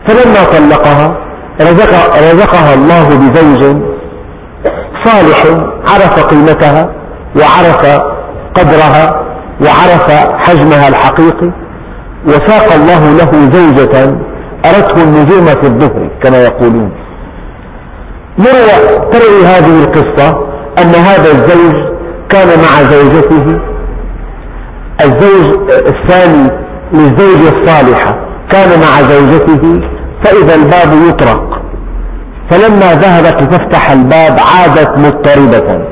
فلما 0.08 0.44
طلقها 0.44 1.16
رزق 1.60 1.92
رزقها 2.32 2.74
الله 2.74 3.08
بزوج 3.08 3.76
صالح 5.04 5.44
عرف 5.88 6.24
قيمتها 6.24 6.90
وعرف 7.36 8.02
قدرها 8.54 9.22
وعرف 9.60 10.10
حجمها 10.46 10.88
الحقيقي. 10.88 11.65
وساق 12.26 12.72
الله 12.72 13.10
له 13.10 13.50
زوجة 13.50 14.18
أرته 14.64 15.02
النجوم 15.02 15.46
في 15.46 15.66
الظهر 15.66 16.10
كما 16.22 16.38
يقولون. 16.38 16.90
تروي 19.12 19.46
هذه 19.46 19.84
القصة 19.84 20.28
أن 20.78 20.94
هذا 20.94 21.30
الزوج 21.30 21.74
كان 22.28 22.48
مع 22.48 22.82
زوجته. 22.90 23.60
الزوج 25.00 25.58
الثاني 25.70 26.50
للزوجة 26.92 27.58
الصالحة 27.58 28.18
كان 28.50 28.68
مع 28.80 29.02
زوجته 29.02 29.80
فإذا 30.24 30.54
الباب 30.54 31.08
يطرق. 31.08 31.62
فلما 32.50 32.94
ذهبت 32.94 33.42
لتفتح 33.42 33.90
الباب 33.90 34.36
عادت 34.38 34.98
مضطربة. 34.98 35.84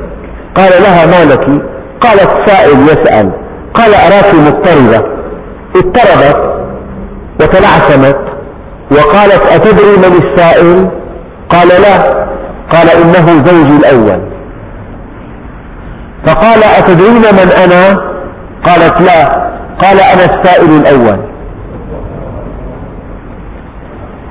قال 0.55 0.73
لها 0.83 1.07
ما 1.07 1.33
لك 1.33 1.47
قالت 2.01 2.49
سائل 2.49 2.79
يسأل. 2.83 3.31
قال 3.75 3.95
أراك 3.95 4.35
مضطربة؟ 4.35 5.14
اضطربت 5.77 6.55
وتلعثمت 7.41 8.17
وقالت 8.91 9.43
أتدري 9.47 9.97
من 9.97 10.23
السائل؟ 10.23 10.91
قال 11.49 11.69
لا. 11.69 12.25
قال 12.71 12.91
إنه 12.91 13.45
زوجي 13.45 13.77
الأول. 13.77 14.21
فقال 16.27 16.65
أتدرين 16.65 17.23
من 17.23 17.53
أنا؟ 17.65 17.97
قالت 18.65 19.01
لا. 19.01 19.25
قال 19.83 20.01
أنا 20.01 20.25
السائل 20.25 20.71
الأول. 20.71 21.19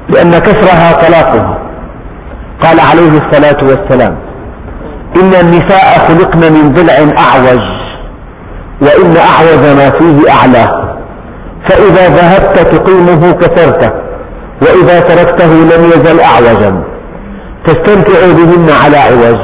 لأن 0.10 0.40
كسرها 0.40 1.08
طلاقها. 1.08 1.58
قال 2.62 2.80
عليه 2.80 3.20
الصلاة 3.20 3.58
والسلام. 3.64 4.18
إن 5.16 5.34
النساء 5.34 6.00
خلقن 6.08 6.54
من 6.54 6.74
ضلع 6.74 6.94
أعوج 6.94 7.62
وإن 8.82 9.18
أعوج 9.18 9.78
ما 9.78 9.90
فيه 9.90 10.32
أعلاه 10.32 10.83
فإذا 11.70 12.08
ذهبت 12.08 12.76
تقيمه 12.76 13.32
كسرته 13.32 13.90
وإذا 14.62 15.00
تركته 15.00 15.54
لم 15.54 15.86
يزل 15.86 16.20
أعوجا. 16.20 16.84
تستمتع 17.66 18.20
بهن 18.20 18.70
على 18.86 18.98
عوج. 18.98 19.40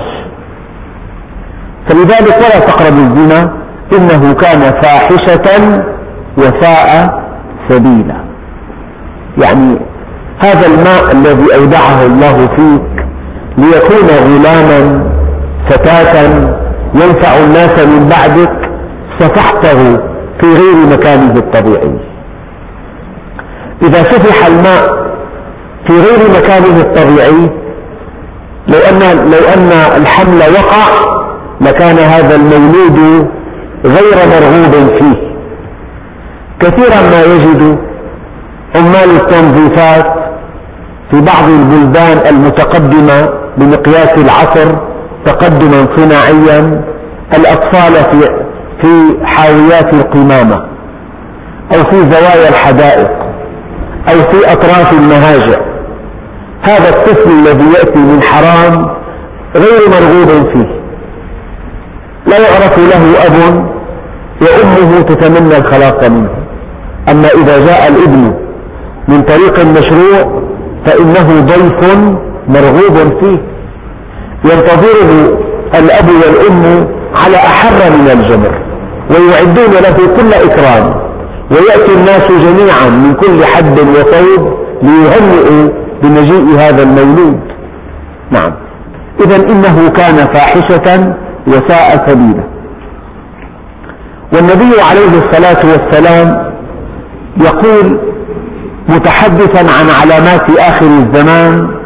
فلذلك 1.90 2.38
ولا 2.38 2.60
تقربوا 2.60 3.04
الزنا 3.04 3.54
إنه 3.94 4.34
كان 4.34 4.82
فاحشة 4.82 5.84
وساء 6.38 7.10
سبيلا. 7.70 8.24
يعني 9.44 9.80
هذا 10.44 10.68
الماء 10.68 11.12
الذي 11.12 11.56
أودعه 11.56 12.06
الله 12.06 12.48
فيك 12.48 13.06
ليكون 13.58 14.08
غلاما 14.26 15.10
فتاة 15.70 16.30
ينفع 16.96 17.38
الناس 17.44 17.80
من 17.80 18.10
بعدك 18.10 18.52
سفحته 19.20 20.09
في 20.42 20.48
غير 20.48 20.76
مكانه 20.92 21.34
الطبيعي 21.34 22.00
إذا 23.84 24.04
سفح 24.04 24.46
الماء 24.46 25.10
في 25.88 25.94
غير 25.94 26.30
مكانه 26.38 26.80
الطبيعي 26.82 27.50
لو 28.68 28.78
أن, 28.78 29.00
لو 29.32 29.48
أن 29.58 29.72
الحمل 30.02 30.40
وقع 30.40 31.10
لكان 31.62 31.98
هذا 31.98 32.36
المولود 32.36 33.28
غير 33.86 34.16
مرغوب 34.28 34.90
فيه. 35.00 35.30
كثيرا 36.60 37.02
ما 37.12 37.22
يجد 37.24 37.78
عمال 38.76 39.10
التنظيفات 39.16 40.06
في 41.12 41.22
بعض 41.22 41.50
البلدان 41.50 42.18
المتقدمة 42.36 43.30
بمقياس 43.58 44.18
العصر 44.18 44.76
تقدما 45.26 45.88
صناعيا 45.98 46.84
الأطفال 47.38 47.94
في 47.94 48.26
في 48.82 49.18
حاويات 49.26 49.94
القمامة 49.94 50.56
أو 51.74 51.84
في 51.92 51.98
زوايا 51.98 52.50
الحدائق 52.50 53.12
أو 54.12 54.30
في 54.30 54.52
أطراف 54.52 54.94
المهاجر. 54.94 55.62
هذا 56.62 56.90
الطفل 56.90 57.30
الذي 57.32 57.66
يأتي 57.74 58.00
من 58.00 58.22
حرام 58.22 58.96
غير 59.56 59.90
مرغوب 59.90 60.50
فيه. 60.54 60.80
لا 62.28 62.38
يعرف 62.40 62.78
له 62.78 63.26
أب 63.26 63.70
وأمه 64.42 65.02
تتمنى 65.02 65.58
الخلاص 65.58 66.10
منه. 66.10 66.30
أما 67.12 67.28
إذا 67.28 67.66
جاء 67.66 67.88
الابن 67.88 68.34
من 69.08 69.22
طريق 69.22 69.66
مشروع 69.66 70.42
فإنه 70.86 71.42
ضيف 71.42 71.98
مرغوب 72.48 73.22
فيه. 73.22 73.38
ينتظره 74.46 75.40
الأب 75.76 76.06
والأم 76.10 76.88
على 77.16 77.38
أحر 77.38 77.92
من 77.92 78.10
الجمر. 78.20 78.69
ويعدون 79.10 79.72
له 79.72 80.16
كل 80.18 80.34
إكرام 80.34 81.10
ويأتي 81.52 81.94
الناس 81.94 82.28
جميعا 82.28 82.90
من 82.90 83.14
كل 83.14 83.46
حد 83.46 83.80
وصوب 83.80 84.54
ليهنئوا 84.84 85.70
بمجيء 86.04 86.60
هذا 86.60 86.84
المولود. 86.84 87.40
نعم. 88.32 88.52
إذا 89.26 89.36
إنه 89.36 89.90
كان 89.90 90.16
فاحشة 90.34 91.16
وساء 91.48 92.08
سبيلا. 92.08 92.44
والنبي 94.34 94.82
عليه 94.82 95.22
الصلاة 95.22 95.62
والسلام 95.72 96.52
يقول 97.42 98.00
متحدثا 98.90 99.60
عن 99.60 99.90
علامات 100.02 100.60
آخر 100.60 100.86
الزمان 100.86 101.80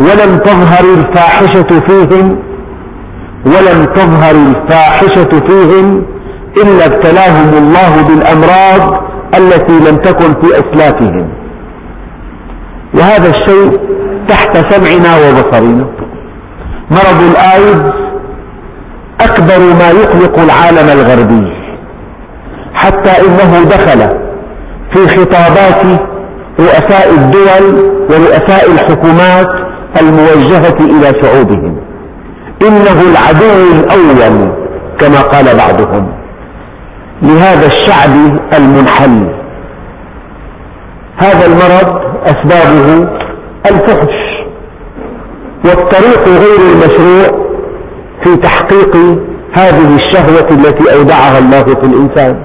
ولم 0.00 0.36
تظهر 0.36 0.84
الفاحشة 0.94 1.80
فيهم 1.88 2.38
ولم 3.46 3.84
تظهر 3.84 4.34
الفاحشة 4.34 5.40
فيهم 5.48 6.04
إلا 6.56 6.86
ابتلاهم 6.86 7.48
الله 7.56 8.02
بالأمراض 8.02 9.02
التي 9.34 9.90
لم 9.90 9.96
تكن 9.96 10.42
في 10.42 10.48
أسلافهم. 10.52 11.32
وهذا 12.94 13.30
الشيء 13.30 13.80
تحت 14.28 14.56
سمعنا 14.72 15.16
وبصرنا. 15.16 15.86
مرض 16.90 17.20
الآيدز 17.30 17.92
أكبر 19.20 19.58
ما 19.78 19.90
يقلق 19.90 20.38
العالم 20.38 21.00
الغربي. 21.00 21.46
حتى 22.74 23.10
إنه 23.26 23.64
دخل 23.70 24.08
في 24.94 25.08
خطابات 25.08 26.00
رؤساء 26.60 27.10
الدول 27.14 27.92
ورؤساء 28.10 28.72
الحكومات 28.72 29.48
الموجهة 30.00 30.78
إلى 30.80 31.22
شعوبهم. 31.22 31.80
إنه 32.62 33.00
العدو 33.10 33.80
الأول 33.80 34.52
كما 34.98 35.20
قال 35.20 35.44
بعضهم. 35.56 36.21
لهذا 37.22 37.66
الشعب 37.66 38.10
المنحل. 38.58 39.34
هذا 41.16 41.46
المرض 41.46 42.02
أسبابه 42.26 43.08
الفحش 43.70 44.14
والطريق 45.64 46.28
غير 46.28 46.60
المشروع 46.72 47.42
في 48.24 48.36
تحقيق 48.36 48.96
هذه 49.56 49.96
الشهوة 49.96 50.48
التي 50.50 50.94
أودعها 50.98 51.38
الله 51.38 51.62
في 51.62 51.86
الإنسان. 51.86 52.44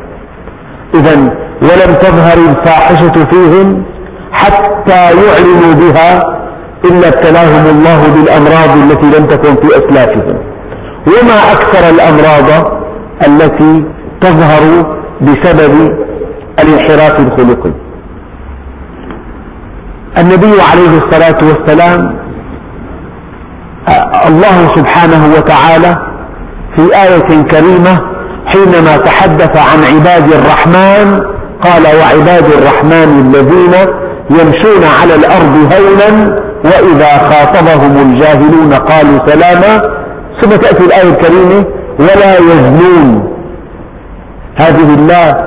إذا 0.96 1.16
ولم 1.62 1.96
تظهر 1.96 2.38
الفاحشة 2.50 3.26
فيهم 3.32 3.84
حتى 4.32 5.02
يعلنوا 5.02 5.74
بها 5.74 6.20
إلا 6.86 7.08
ابتلاهم 7.08 7.78
الله 7.78 8.00
بالأمراض 8.14 8.78
التي 8.78 9.20
لم 9.20 9.26
تكن 9.26 9.56
في 9.56 9.68
أسلافهم. 9.68 10.38
وما 11.08 11.52
أكثر 11.54 11.90
الأمراض 11.90 12.72
التي 13.28 13.97
تظهر 14.22 14.64
بسبب 15.22 15.74
الانحراف 16.60 17.20
الخلقي. 17.20 17.72
النبي 20.20 20.62
عليه 20.72 20.98
الصلاة 20.98 21.38
والسلام 21.44 22.18
الله 24.28 24.68
سبحانه 24.76 25.34
وتعالى 25.38 25.96
في 26.76 26.84
آية 27.04 27.42
كريمة 27.42 27.98
حينما 28.46 28.98
تحدث 28.98 29.58
عن 29.58 29.80
عباد 29.96 30.32
الرحمن 30.32 31.20
قال 31.62 31.84
وعباد 31.84 32.46
الرحمن 32.46 33.10
الذين 33.26 33.74
يمشون 34.30 34.84
على 35.02 35.16
الأرض 35.16 35.74
هونا 35.74 36.36
وإذا 36.66 37.10
خاطبهم 37.30 37.98
الجاهلون 37.98 38.74
قالوا 38.74 39.28
سلاما. 39.28 39.82
ثم 40.42 40.50
تأتي 40.50 40.86
الآية 40.86 41.10
الكريمة 41.10 41.64
ولا 42.00 42.38
يزنون. 42.38 43.37
هذه 44.60 44.96
الله 44.96 45.38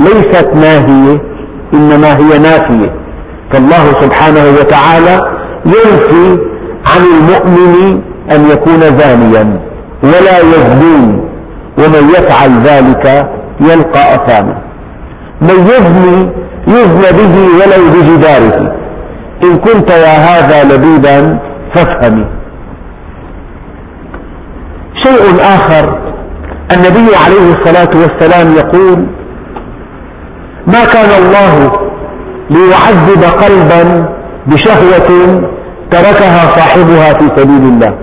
ليست 0.00 0.48
ناهية 0.54 1.18
إنما 1.74 2.16
هي 2.16 2.38
نافية. 2.38 3.04
فالله 3.52 3.92
سبحانه 4.00 4.44
وتعالى 4.60 5.20
ينفي 5.66 6.42
عن 6.86 7.02
المؤمن 7.14 8.02
أن 8.30 8.50
يكون 8.50 8.80
زانيا 8.80 9.60
ولا 10.02 10.38
يزنون 10.38 11.30
ومن 11.78 12.08
يفعل 12.08 12.50
ذلك 12.62 13.28
يلقى 13.60 14.14
أثاما. 14.14 14.62
من 15.40 15.58
يزني 15.66 16.30
يزنى 16.68 17.12
به 17.18 17.34
ولو 17.58 17.82
بجداره. 17.94 18.74
إن 19.44 19.56
كنت 19.56 19.90
يا 19.90 20.16
هذا 20.16 20.74
لبيبا 20.74 21.38
فافهمي. 21.74 22.26
شيء 25.04 25.40
آخر 25.40 26.03
النبي 26.72 27.16
عليه 27.24 27.54
الصلاة 27.54 27.90
والسلام 27.94 28.52
يقول 28.52 29.06
ما 30.66 30.84
كان 30.84 31.10
الله 31.22 31.70
ليعذب 32.50 33.24
قلبا 33.42 34.08
بشهوة 34.46 35.40
تركها 35.90 36.56
صاحبها 36.56 37.12
في 37.14 37.28
سبيل 37.36 37.62
الله. 37.62 37.94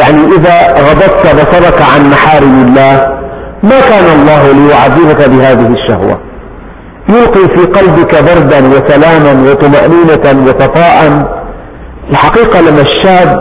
يعني 0.00 0.24
إذا 0.36 0.74
غضبت 0.82 1.22
بصرك 1.22 1.82
عن 1.82 2.10
محارم 2.10 2.64
الله 2.66 3.08
ما 3.62 3.80
كان 3.80 4.20
الله 4.20 4.52
ليعذبك 4.52 5.28
بهذه 5.28 5.74
الشهوة؟ 5.74 6.18
يلقي 7.08 7.48
في 7.56 7.64
قلبك 7.64 8.14
بردا 8.14 8.68
وسلاما 8.68 9.50
وطمأنينة 9.50 10.46
وصفاء. 10.46 11.28
الحقيقة 12.10 12.60
لما 12.60 12.80
الشاب 12.80 13.36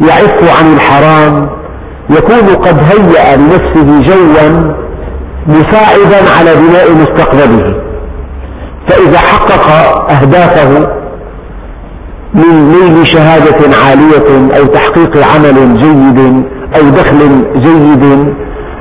يعف 0.00 0.60
عن 0.60 0.74
الحرام 0.74 1.48
يكون 2.10 2.54
قد 2.54 2.78
هيأ 2.78 3.36
لنفسه 3.36 4.02
جوا 4.02 4.74
مساعدا 5.46 6.30
على 6.38 6.54
بناء 6.54 6.92
مستقبله. 6.92 7.74
فإذا 8.88 9.18
حقق 9.18 9.70
أهدافه 10.10 10.88
من 12.34 12.72
نيل 12.72 13.06
شهادة 13.06 13.76
عالية 13.86 14.56
أو 14.58 14.66
تحقيق 14.66 15.26
عمل 15.34 15.76
جيد 15.76 16.44
أو 16.76 16.88
دخل 16.88 17.44
جيد 17.56 18.34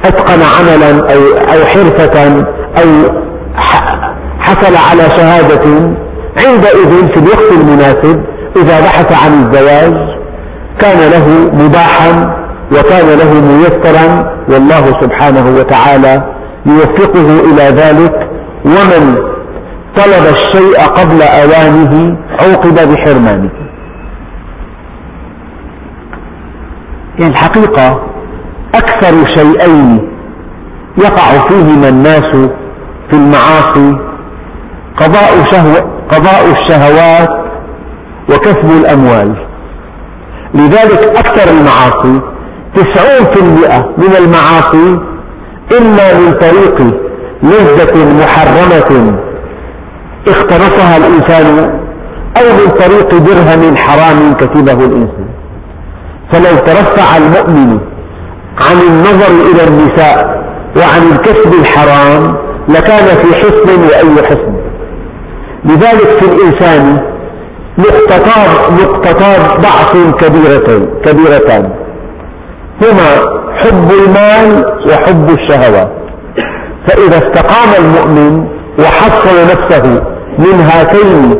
أتقن 0.06 0.40
عملا 0.42 1.14
أو, 1.14 1.22
أو 1.54 1.66
حرفة 1.66 2.44
أو 2.78 2.90
حصل 4.40 4.76
على 4.92 5.04
شهادة 5.18 5.96
عندئذ 6.48 7.08
في 7.14 7.20
الوقت 7.20 7.52
المناسب 7.52 8.24
إذا 8.56 8.80
بحث 8.80 9.26
عن 9.26 9.44
الزواج 9.44 9.94
كان 10.80 11.12
له 11.12 11.50
مباحا 11.66 12.43
وكان 12.74 13.08
له 13.20 13.34
ميسرا 13.42 14.34
والله 14.50 14.86
سبحانه 15.02 15.58
وتعالى 15.60 16.34
يوفقه 16.66 17.40
إلى 17.40 17.64
ذلك 17.82 18.30
ومن 18.66 19.16
طلب 19.98 20.26
الشيء 20.30 20.80
قبل 20.80 21.22
أوانه 21.22 22.18
عوقب 22.42 22.76
بحرمانه. 22.94 23.50
يعني 27.20 27.34
الحقيقة 27.34 28.02
أكثر 28.76 29.26
شيئين 29.26 30.10
يقع 30.98 31.48
فيهما 31.50 31.90
الناس 31.90 32.50
في 33.10 33.14
المعاصي 33.14 33.98
قضاء, 34.98 35.44
شهو 35.52 35.74
قضاء 36.12 36.52
الشهوات 36.52 37.30
وكسب 38.30 38.72
الأموال. 38.82 39.48
لذلك 40.54 41.18
أكثر 41.18 41.52
المعاصي 41.52 42.33
تسعون 42.76 43.26
في 43.34 43.40
المئة 43.42 43.80
من 43.98 44.16
المعاصي 44.18 45.00
إما 45.78 46.14
من 46.20 46.34
طريق 46.34 46.82
لذة 47.44 48.24
محرمة 48.24 49.20
اقترفها 50.28 50.98
الإنسان 50.98 51.80
أو 52.38 52.44
من 52.44 52.70
طريق 52.70 53.10
درهم 53.18 53.78
حرام 53.78 54.34
كتبه 54.34 54.74
الإنسان. 54.74 55.28
فلو 56.34 56.58
ترفع 56.58 57.18
المؤمن 57.18 57.80
عن 58.62 58.78
النظر 58.90 59.52
إلى 59.52 59.68
النساء 59.68 60.44
وعن 60.78 61.12
الكسب 61.12 61.54
الحرام 61.54 62.38
لكان 62.70 63.06
في 63.06 63.36
حسن 63.36 63.82
وأي 63.82 64.24
حسن. 64.24 64.54
لذلك 65.66 66.08
في 66.08 66.26
الإنسان 66.26 66.98
نقطتان 67.78 68.76
نقطتان 68.82 69.62
ضعف 69.62 69.98
كبيرتان 70.20 70.86
كبيرتان. 71.06 71.83
هما 72.82 73.10
حب 73.60 73.92
المال 73.92 74.66
وحب 74.88 75.30
الشهوات 75.30 75.92
فإذا 76.88 77.18
استقام 77.18 77.70
المؤمن 77.84 78.48
وحصن 78.80 79.36
نفسه 79.52 80.02
من 80.40 80.60
هاتين 80.60 81.36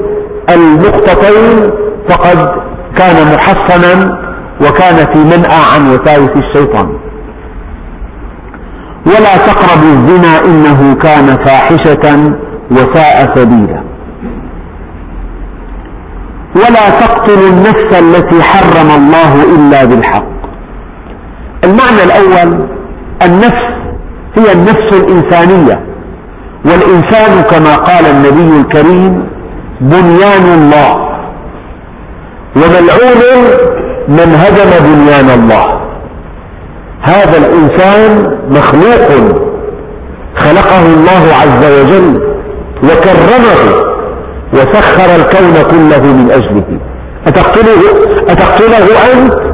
النقطتين 0.50 1.70
فقد 2.10 2.50
كان 2.96 3.36
محصنا 3.36 4.18
وكان 4.62 4.96
في 5.14 5.20
منأى 5.20 5.62
عن 5.74 5.90
وساوس 5.90 6.30
الشيطان. 6.38 6.98
ولا 9.06 9.38
تقربوا 9.38 9.94
الزنا 9.94 10.46
إنه 10.46 10.96
كان 10.96 11.46
فاحشة 11.46 12.34
وساء 12.72 13.36
سبيلا. 13.36 13.84
ولا 16.56 16.90
تقتلوا 17.02 17.50
النفس 17.50 18.00
التي 18.00 18.44
حرم 18.44 18.90
الله 19.02 19.44
إلا 19.44 19.86
بالحق. 19.86 20.33
المعنى 21.64 22.04
الأول 22.04 22.68
النفس 23.26 23.64
هي 24.38 24.52
النفس 24.52 24.94
الإنسانية. 24.94 25.84
والإنسان 26.66 27.42
كما 27.52 27.76
قال 27.76 28.06
النبي 28.06 28.62
الكريم 28.62 29.28
بنيان 29.82 30.46
الله. 30.58 30.94
وملعون 32.56 33.22
من 34.08 34.36
هدم 34.36 34.86
بنيان 34.86 35.30
الله. 35.40 35.66
هذا 37.08 37.38
الإنسان 37.38 38.38
مخلوق 38.50 39.08
خلقه 40.40 40.86
الله 40.86 41.24
عز 41.42 41.66
وجل 41.66 42.34
وكرمه 42.84 43.84
وسخر 44.54 45.16
الكون 45.16 45.64
كله 45.72 46.14
من 46.14 46.32
أجله. 46.32 46.80
أتقتله, 47.28 47.82
أتقتله 48.30 48.86
أنت؟ 49.14 49.53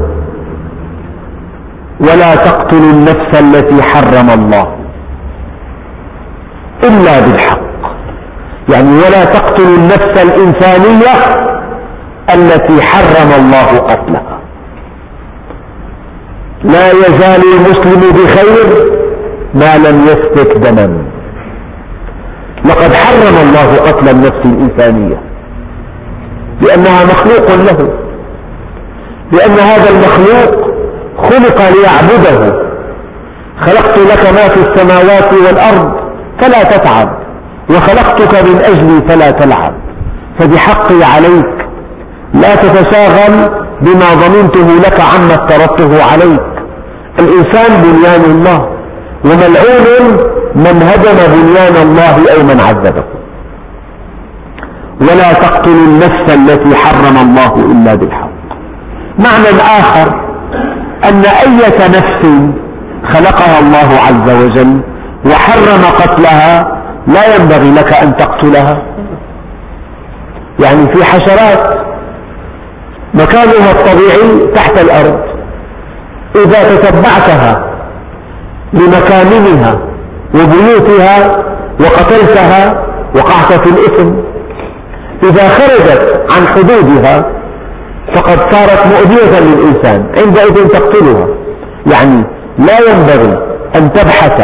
ولا 2.01 2.35
تقتلوا 2.35 2.91
النفس 2.91 3.39
التي 3.39 3.81
حرم 3.81 4.29
الله 4.29 4.75
إلا 6.83 7.19
بالحق. 7.19 7.69
يعني 8.69 8.91
ولا 8.97 9.25
تقتلوا 9.25 9.75
النفس 9.75 10.23
الإنسانية 10.23 11.13
التي 12.33 12.81
حرم 12.81 13.31
الله 13.39 13.79
قتلها. 13.79 14.39
لا 16.63 16.91
يزال 16.91 17.41
المسلم 17.55 18.11
بخير 18.11 18.89
ما 19.53 19.77
لم 19.77 20.05
يسفك 20.05 20.57
دما. 20.57 21.03
لقد 22.65 22.93
حرم 22.93 23.47
الله 23.47 23.75
قتل 23.75 24.09
النفس 24.09 24.45
الإنسانية. 24.45 25.21
لأنها 26.61 27.03
مخلوق 27.05 27.55
له. 27.55 27.99
لأن 29.31 29.51
هذا 29.51 29.89
المخلوق 29.89 30.68
خلق 31.23 31.61
ليعبده. 31.75 32.69
خلقت 33.65 33.97
لك 33.97 34.33
ما 34.33 34.47
في 34.47 34.59
السماوات 34.69 35.33
والأرض 35.33 35.91
فلا 36.41 36.63
تتعب 36.63 37.07
وخلقتك 37.69 38.45
من 38.45 38.61
أجلي 38.65 39.09
فلا 39.09 39.31
تلعب. 39.31 39.73
فبحقي 40.39 41.03
عليك 41.03 41.67
لا 42.33 42.55
تتشاغل 42.55 43.49
بما 43.81 44.13
ضمنته 44.13 44.67
لك 44.85 45.01
عما 45.01 45.33
افترضته 45.33 46.03
عليك. 46.11 46.41
الإنسان 47.19 47.81
بنيان 47.81 48.23
الله 48.31 48.69
وملعون 49.25 50.17
من 50.55 50.83
هدم 50.89 51.17
بنيان 51.33 51.75
الله 51.87 52.15
أو 52.33 52.43
من 52.43 52.59
عذبه. 52.67 53.03
ولا 55.01 55.33
تقتلوا 55.33 55.75
النفس 55.75 56.33
التي 56.33 56.75
حرم 56.75 57.17
الله 57.29 57.53
إلا 57.71 57.95
بالحق. 57.95 58.29
معنى 59.19 59.61
آخر 59.79 60.28
أن 61.05 61.23
أية 61.25 61.87
نفس 61.87 62.49
خلقها 63.09 63.59
الله 63.59 63.99
عز 64.07 64.43
وجل 64.43 64.81
وحرم 65.25 65.83
قتلها 66.01 66.79
لا 67.07 67.35
ينبغي 67.35 67.71
لك 67.71 67.93
أن 67.93 68.17
تقتلها. 68.17 68.81
يعني 70.59 70.93
في 70.93 71.03
حشرات 71.03 71.73
مكانها 73.13 73.71
الطبيعي 73.71 74.53
تحت 74.55 74.77
الأرض 74.77 75.19
إذا 76.35 76.75
تتبعتها 76.75 77.69
لمكامنها 78.73 79.75
وبيوتها 80.33 81.31
وقتلتها 81.79 82.83
وقعت 83.15 83.53
في 83.53 83.69
الإثم 83.69 84.11
إذا 85.23 85.47
خرجت 85.47 86.21
عن 86.31 86.47
حدودها 86.47 87.38
فقد 88.15 88.53
صارت 88.53 88.85
مؤذية 88.85 89.39
للإنسان 89.39 90.11
عندئذ 90.17 90.67
تقتلها. 90.67 91.27
يعني 91.91 92.23
لا 92.59 92.79
ينبغي 92.79 93.39
أن 93.75 93.93
تبحث 93.93 94.41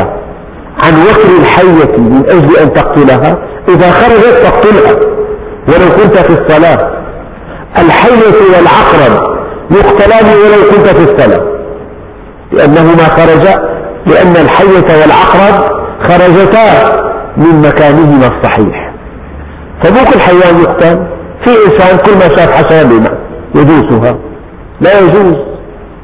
عن 0.83 0.93
وكر 1.01 1.41
الحية 1.41 1.97
من 1.97 2.23
أجل 2.29 2.57
أن 2.57 2.73
تقتلها. 2.73 3.35
إذا 3.69 3.91
خرجت 3.91 4.43
تقتلها. 4.43 4.95
ولو 5.67 6.03
كنت 6.03 6.17
في 6.17 6.41
الصلاة. 6.41 6.91
الحية 7.79 8.37
والعقرب 8.55 9.35
يقتلان 9.71 10.25
ولو 10.25 10.71
كنت 10.71 10.87
في 10.87 11.13
الصلاة. 11.13 11.45
لأنهما 12.51 13.03
خرجا 13.03 13.61
لأن 14.05 14.35
الحية 14.35 15.01
والعقرب 15.01 15.69
خرجتا 16.03 16.95
من 17.37 17.61
مكانهما 17.61 18.27
الصحيح. 18.27 18.93
فمو 19.83 19.99
الحيوان 20.15 20.59
يقتل. 20.61 21.15
في 21.45 21.51
إنسان 21.51 21.97
كل 21.97 22.11
ما 22.11 22.35
شاف 22.35 22.51
حشرة 22.51 22.83
يدوسها. 23.55 24.17
لا 24.81 24.99
يجوز. 24.99 25.35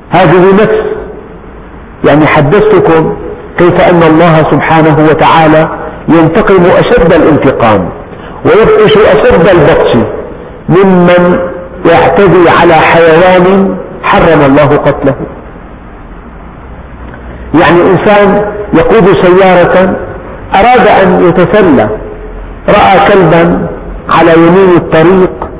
هذه 0.10 0.54
نفس. 0.54 0.82
يعني 2.08 2.28
حدثتكم 2.28 3.16
كيف 3.58 3.90
أن 3.90 4.04
الله 4.04 4.38
سبحانه 4.38 4.96
وتعالى 5.10 5.66
ينتقم 6.10 6.64
أشد 6.64 7.14
الانتقام 7.14 7.90
ويبطش 8.46 8.98
أشد 8.98 9.48
البطش 9.48 9.96
ممن 10.70 11.38
يعتدي 11.86 12.50
على 12.62 12.74
حيوان 12.74 13.78
حرم 14.04 14.42
الله 14.42 14.66
قتله. 14.66 15.16
يعني 17.62 17.82
إنسان 17.92 18.52
يقود 18.74 19.22
سيارة 19.22 19.96
أراد 20.56 20.88
أن 21.04 21.28
يتسلى 21.28 21.90
رأى 22.70 23.00
كلبا 23.08 23.68
على 24.10 24.34
يمين 24.34 24.76
الطريق 24.78 25.51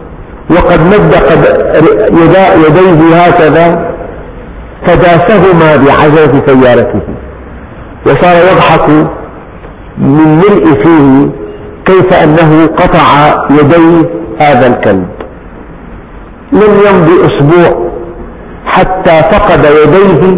وقد 0.52 0.80
مد 0.82 1.14
يديه 2.68 3.16
هكذا 3.16 3.92
فداسهما 4.88 5.76
بعجلة 5.76 6.42
سيارته. 6.48 7.02
وصار 8.06 8.36
يضحك 8.36 8.90
من 9.98 10.38
ملء 10.38 10.66
فيه 10.84 11.30
كيف 11.86 12.14
أنه 12.24 12.66
قطع 12.66 13.06
يدي 13.52 14.08
هذا 14.42 14.68
الكلب. 14.68 15.08
لم 16.54 16.74
يمضي 16.88 17.26
أسبوع 17.26 17.92
حتى 18.66 19.24
فقد 19.32 19.66
يديه 19.66 20.38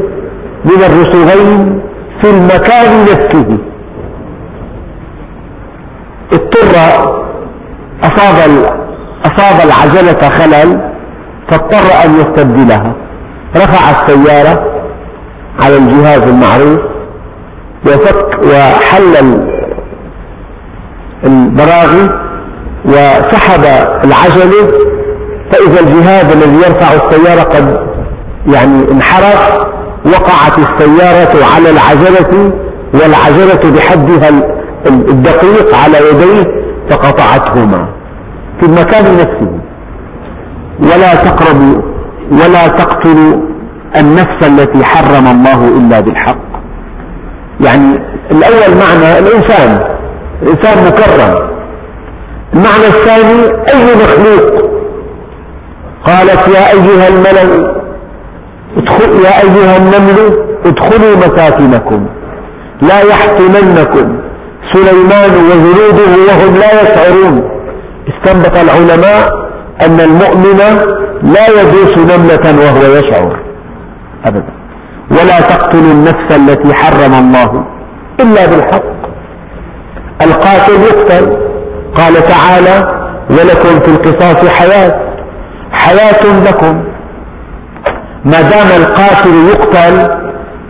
من 0.66 0.84
الرسغين 0.90 1.82
في 2.22 2.30
المكان 2.30 3.04
نفسه. 3.04 3.58
اضطر 6.34 6.74
أصاب 8.04 8.38
أصاب 9.26 9.68
العجلة 9.68 10.30
خلل 10.30 10.94
فاضطر 11.52 12.06
أن 12.06 12.20
يستبدلها. 12.20 12.96
رفع 13.56 13.90
السيارة 13.90 14.66
على 15.62 15.78
الجهاز 15.78 16.22
المعروف 16.22 16.80
وفك 17.88 18.40
وحل 18.46 19.44
البراغي 21.26 22.10
وسحب 22.86 23.64
العجلة. 24.06 24.68
فإذا 25.52 25.80
الجهاز 25.80 26.32
الذي 26.32 26.56
يرفع 26.56 26.94
السيارة 26.94 27.44
قد 27.44 27.94
يعني 28.48 28.92
انحرف 28.92 29.68
وقعت 30.06 30.60
السيارة 30.60 31.46
على 31.56 31.70
العجلة 31.70 32.54
والعجلة 32.94 33.72
بحدها 33.72 34.30
الدقيق 34.88 35.76
على 35.76 35.98
يديه 35.98 36.42
فقطعتهما. 36.90 38.03
في 38.64 38.70
المكان 38.70 39.04
نفسه 39.18 39.52
ولا 40.80 41.16
تقربوا 41.16 41.82
ولا 42.32 42.68
تقتلوا 42.68 43.42
النفس 43.98 44.48
التي 44.48 44.84
حرم 44.84 45.28
الله 45.28 45.68
إلا 45.78 46.00
بالحق. 46.00 46.44
يعني 47.62 47.94
الأول 48.32 48.78
معنى 48.80 49.20
الإنسان 49.20 49.80
الإنسان 50.42 50.86
مكرم. 50.86 51.50
المعنى 52.54 52.88
الثاني 52.88 53.44
أي 53.74 53.96
مخلوق؟ 53.96 54.72
قالت 56.06 56.48
يا 56.48 56.72
أيها 56.72 57.08
الملل 57.08 57.82
ادخل 58.78 59.12
يا 59.12 59.42
أيها 59.44 59.78
النمل 59.78 60.38
ادخلوا 60.66 61.18
مساكنكم 61.18 62.06
لا 62.82 63.00
يحطمنكم. 63.00 64.20
سليمان 64.74 65.32
وجنوده 65.32 66.12
وهم 66.28 66.58
لا 66.58 66.82
يشعرون. 66.82 67.53
استنبط 68.08 68.58
العلماء 68.58 69.44
أن 69.86 70.00
المؤمن 70.00 70.60
لا 71.24 71.48
يدوس 71.48 71.98
نملة 71.98 72.66
وهو 72.66 72.96
يشعر. 72.96 73.40
أبدا. 74.26 74.54
ولا 75.12 75.40
تقتلوا 75.40 75.92
النفس 75.92 76.36
التي 76.36 76.74
حرم 76.74 77.14
الله. 77.14 77.66
إلا 78.20 78.46
بالحق. 78.46 78.94
القاتل 80.22 80.74
يقتل. 80.74 81.38
قال 81.96 82.14
تعالى 82.14 83.04
ولكم 83.30 83.80
في 83.80 83.88
القصاص 83.88 84.50
حياة. 84.50 84.92
حياة 85.72 86.50
لكم. 86.50 86.84
ما 88.26 88.42
دام 88.42 88.82
القاتل 88.82 89.48
يقتل 89.50 90.24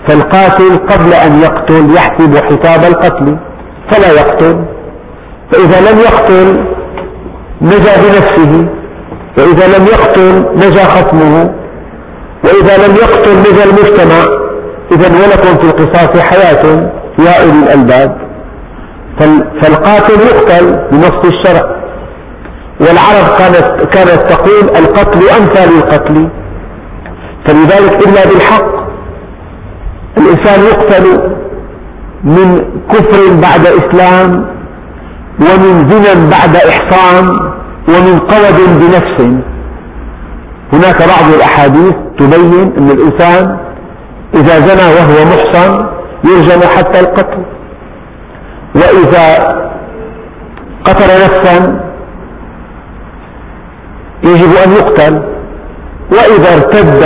فالقاتل 0.07 0.77
قبل 0.77 1.13
أن 1.13 1.41
يقتل 1.41 1.95
يحسب 1.95 2.35
حساب 2.35 2.91
القتل 2.91 3.37
فلا 3.91 4.11
يقتل. 4.11 4.65
فإذا 5.51 5.91
لم 5.91 5.99
يقتل 5.99 6.73
نجا 7.63 7.95
بنفسه 8.03 8.65
وإذا 9.37 9.77
لم 9.77 9.85
يقتل 9.85 10.45
نجا 10.55 10.83
خصمه 10.83 11.53
وإذا 12.43 12.87
لم 12.87 12.95
يقتل 12.95 13.39
نجا 13.39 13.63
المجتمع 13.63 14.43
إذا 14.91 15.07
ولكم 15.07 15.57
في 15.57 15.63
القصاص 15.63 16.19
حياة 16.19 16.91
يا 17.19 17.43
أولي 17.43 17.63
الألباب. 17.63 18.17
فالقاتل 19.61 20.19
يقتل 20.21 20.79
بنص 20.91 21.21
الشرع. 21.33 21.83
والعرب 22.79 23.37
كانت, 23.39 23.83
كانت 23.83 24.31
تقول 24.31 24.63
القتل 24.75 25.19
أنفى 25.29 25.75
للقتل 25.75 26.29
فلذلك 27.47 28.07
إلا 28.07 28.25
بالحق 28.29 28.73
الإنسان 30.17 30.63
يقتل 30.63 31.33
من 32.23 32.59
كفر 32.89 33.33
بعد 33.41 33.67
إسلام 33.67 34.52
ومن 35.41 35.89
زنا 35.89 36.29
بعد 36.29 36.55
إحصان 36.55 37.25
ومن 37.87 38.19
قود 38.19 38.79
بنفس. 38.79 39.37
هناك 40.73 40.97
بعض 40.97 41.33
الأحاديث 41.33 41.93
تبين 42.19 42.73
أن 42.77 42.91
الإنسان 42.91 43.57
إذا 44.35 44.59
زنى 44.59 44.87
وهو 44.95 45.25
محصن 45.25 45.87
يرجم 46.25 46.61
حتى 46.77 46.99
القتل. 46.99 47.45
وإذا 48.75 49.47
قتل 50.83 51.09
نفسا 51.25 51.79
يجب 54.23 54.55
أن 54.65 54.71
يقتل. 54.71 55.23
وإذا 56.11 56.55
ارتد 56.55 57.03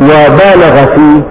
وبالغ 0.00 0.86
في 0.86 1.22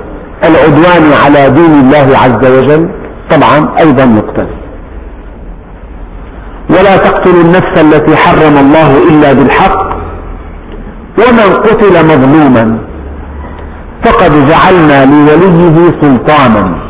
العدوان 0.43 1.13
على 1.25 1.49
دين 1.49 1.73
الله 1.79 2.17
عز 2.17 2.51
وجل 2.51 2.89
طبعا 3.31 3.77
أيضا 3.79 4.03
يقتل. 4.03 4.62
ولا 6.73 6.97
تقتلوا 6.97 7.41
النفس 7.43 7.81
التي 7.81 8.15
حرم 8.15 8.57
الله 8.57 8.97
إلا 9.09 9.33
بالحق 9.33 9.93
ومن 11.19 11.53
قتل 11.55 12.05
مظلوما 12.05 12.79
فقد 14.05 14.31
جعلنا 14.45 15.05
لوليه 15.05 15.91
سلطانا. 16.01 16.83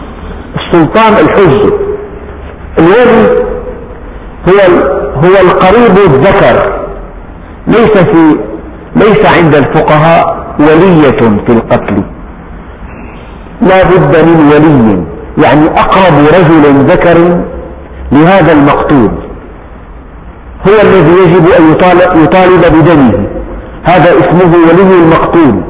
السلطان 0.56 1.14
الحجة 1.14 1.76
الولي 2.80 3.30
هو 4.50 4.60
هو 5.16 5.36
القريب 5.48 5.98
الذكر. 5.98 6.84
ليس 7.68 7.98
في 7.98 8.36
ليس 8.96 9.38
عند 9.38 9.56
الفقهاء 9.56 10.26
ولية 10.60 11.18
في 11.46 11.54
القتل. 11.54 12.04
لا 13.62 13.84
بد 13.84 14.18
من 14.26 14.52
ولي 14.54 15.06
يعني 15.46 15.66
أقرب 15.66 16.16
رجل 16.38 16.86
ذكر 16.86 17.44
لهذا 18.12 18.52
المقتول. 18.54 19.23
هو 20.68 20.82
الذي 20.82 21.14
يجب 21.24 21.48
أن 21.60 21.72
يطالب 22.24 22.62
بدمه. 22.76 23.28
هذا 23.84 24.10
اسمه 24.20 24.56
ولي 24.56 24.96
المقتول. 25.04 25.64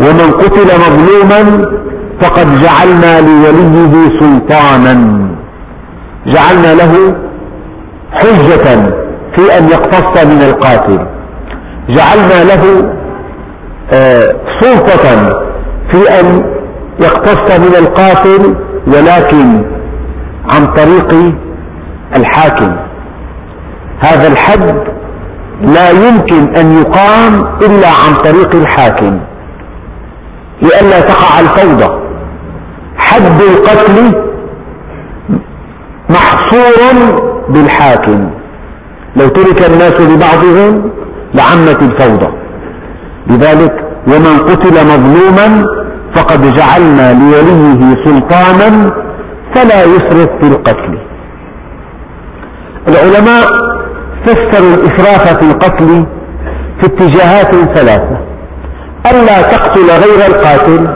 ومن 0.00 0.30
قتل 0.30 0.66
مظلوما 0.84 1.66
فقد 2.22 2.46
جعلنا 2.62 3.20
لوليه 3.20 4.20
سلطانا. 4.20 5.22
جعلنا 6.26 6.74
له 6.74 7.16
حجة 8.12 8.92
في 9.36 9.58
أن 9.58 9.64
يقتص 9.64 10.24
من 10.24 10.42
القاتل. 10.42 11.06
جعلنا 11.88 12.44
له 12.44 12.92
آه، 13.94 14.26
سلطة 14.60 15.30
في 15.92 16.20
أن 16.20 16.40
يقتص 17.02 17.58
من 17.58 17.76
القاتل 17.78 18.56
ولكن 18.86 19.62
عن 20.50 20.66
طريق 20.66 21.32
الحاكم. 22.16 22.76
هذا 24.02 24.28
الحد 24.28 24.74
لا 25.62 25.90
يمكن 25.90 26.56
أن 26.56 26.78
يقام 26.78 27.44
إلا 27.62 27.88
عن 27.88 28.14
طريق 28.24 28.54
الحاكم. 28.54 29.20
لئلا 30.62 31.00
تقع 31.00 31.40
الفوضى. 31.40 32.02
حد 32.96 33.40
القتل 33.40 34.22
محصور 36.10 36.94
بالحاكم. 37.48 38.30
لو 39.16 39.28
ترك 39.28 39.70
الناس 39.70 40.00
لبعضهم 40.00 40.90
لعمت 41.34 41.82
الفوضى. 41.82 42.32
لذلك 43.26 43.72
ومن 44.06 44.38
قتل 44.38 44.74
مظلوما 44.86 45.64
فقد 46.14 46.54
جعلنا 46.54 47.12
لوليه 47.12 48.04
سلطانا 48.04 48.90
فلا 49.54 49.84
يسرف 49.84 50.28
في 50.40 50.48
القتل. 50.48 50.98
العلماء 52.88 53.71
فسروا 54.26 54.74
الإسراف 54.74 55.38
في 55.38 55.50
القتل 55.50 56.06
في 56.80 56.86
اتجاهات 56.86 57.54
ثلاثة. 57.76 58.18
ألا 59.10 59.42
تقتل 59.42 59.86
غير 59.86 60.26
القاتل 60.26 60.86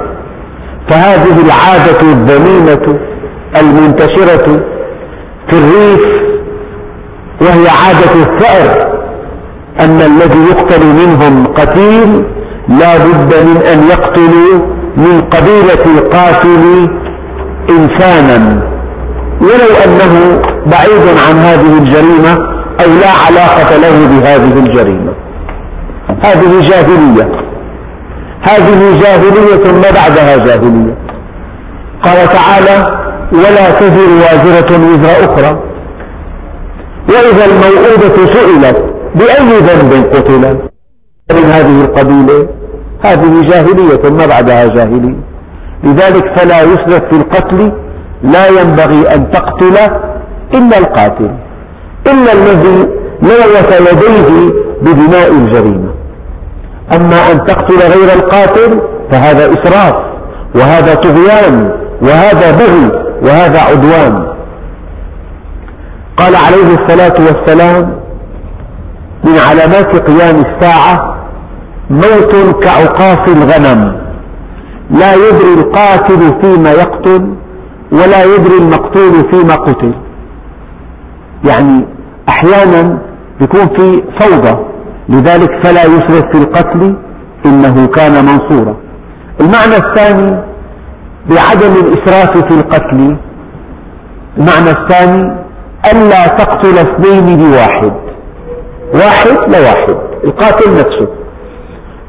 فهذه 0.90 1.36
العادة 1.46 2.00
الذميمة 2.02 2.98
المنتشرة 3.60 4.64
في 5.50 5.58
الريف 5.58 6.20
وهي 7.40 7.68
عادة 7.68 8.14
الثأر 8.22 8.96
أن 9.80 10.00
الذي 10.00 10.38
يقتل 10.50 10.86
منهم 10.86 11.46
قتيل 11.46 12.24
لا 12.68 12.96
بد 12.96 13.34
من 13.34 13.62
أن 13.72 13.88
يقتلوا 13.88 14.76
من 14.96 15.20
قبيلة 15.20 15.98
القاتل 15.98 16.88
إنسانا. 17.70 18.62
ولو 19.40 19.70
أنه 19.84 20.40
بعيد 20.66 21.06
عن 21.28 21.36
هذه 21.36 21.78
الجريمة 21.78 22.55
أو 22.80 22.90
لا 23.00 23.10
علاقة 23.26 23.76
له 23.76 23.96
بهذه 24.08 24.58
الجريمة. 24.58 25.12
هذه 26.24 26.60
جاهلية. 26.60 27.46
هذه 28.48 29.00
جاهلية 29.02 29.72
ما 29.72 29.90
بعدها 29.90 30.36
جاهلية. 30.36 30.96
قال 32.02 32.28
تعالى 32.28 32.76
ولا 33.32 33.70
تزر 33.70 34.08
وازرة 34.16 34.70
وزر 34.86 35.24
أخرى. 35.24 35.60
وإذا 37.08 37.44
الموءودة 37.44 38.16
سئلت 38.34 38.84
بأي 39.14 39.58
ذنب 39.58 40.14
قتل 40.14 40.58
من 41.32 41.44
هذه 41.44 41.80
القبيلة. 41.84 42.48
هذه 43.04 43.42
جاهلية 43.42 44.10
ما 44.10 44.26
بعدها 44.26 44.66
جاهلية. 44.66 45.16
لذلك 45.84 46.38
فلا 46.38 46.62
يسرف 46.62 47.04
في 47.10 47.16
القتل. 47.16 47.72
لا 48.22 48.48
ينبغي 48.48 49.14
أن 49.14 49.30
تقتل 49.30 49.76
إلا 50.54 50.78
القاتل. 50.78 51.30
إلا 52.12 52.32
الذي 52.32 52.88
لوث 53.22 53.80
يديه 53.80 54.52
بدماء 54.82 55.32
الجريمة. 55.32 55.90
أما 56.92 57.32
أن 57.32 57.44
تقتل 57.46 57.78
غير 57.78 58.14
القاتل 58.14 58.80
فهذا 59.10 59.50
إسراف 59.50 59.94
وهذا 60.54 60.94
طغيان 60.94 61.72
وهذا 62.02 62.50
بغي 62.50 62.90
وهذا 63.22 63.60
عدوان. 63.60 64.26
قال 66.16 66.36
عليه 66.36 66.76
الصلاة 66.78 67.14
والسلام 67.26 68.00
من 69.24 69.38
علامات 69.50 70.10
قيام 70.10 70.42
الساعة 70.46 71.16
موت 71.90 72.64
كعقاص 72.64 73.28
الغنم. 73.28 74.06
لا 74.90 75.14
يدري 75.14 75.54
القاتل 75.54 76.40
فيما 76.42 76.70
يقتل 76.70 77.34
ولا 77.92 78.24
يدري 78.24 78.58
المقتول 78.58 79.12
فيما 79.32 79.54
قتل. 79.54 79.94
يعني 81.44 81.86
أحيانا 82.28 82.98
يكون 83.40 83.76
في 83.76 84.02
فوضى. 84.20 84.66
لذلك 85.08 85.50
فلا 85.64 85.84
يسرف 85.84 86.22
في 86.32 86.38
القتل 86.38 86.96
إنه 87.46 87.86
كان 87.86 88.24
منصورا. 88.24 88.76
المعنى 89.40 89.76
الثاني 89.76 90.42
بعدم 91.30 91.72
الإسراف 91.80 92.38
في 92.38 92.54
القتل. 92.60 93.16
المعنى 94.38 94.70
الثاني 94.70 95.46
ألا 95.92 96.26
تقتل 96.26 96.78
اثنين 96.78 97.36
بواحد. 97.36 97.92
واحد 98.94 99.54
لواحد 99.54 99.96
القاتل 100.24 100.70
نفسه. 100.70 101.08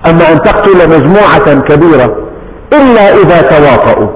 أما 0.09 0.31
أن 0.33 0.39
تقتل 0.39 0.89
مجموعة 0.89 1.61
كبيرة 1.61 2.15
إلا 2.73 3.13
إذا 3.21 3.41
تواطؤوا. 3.41 4.09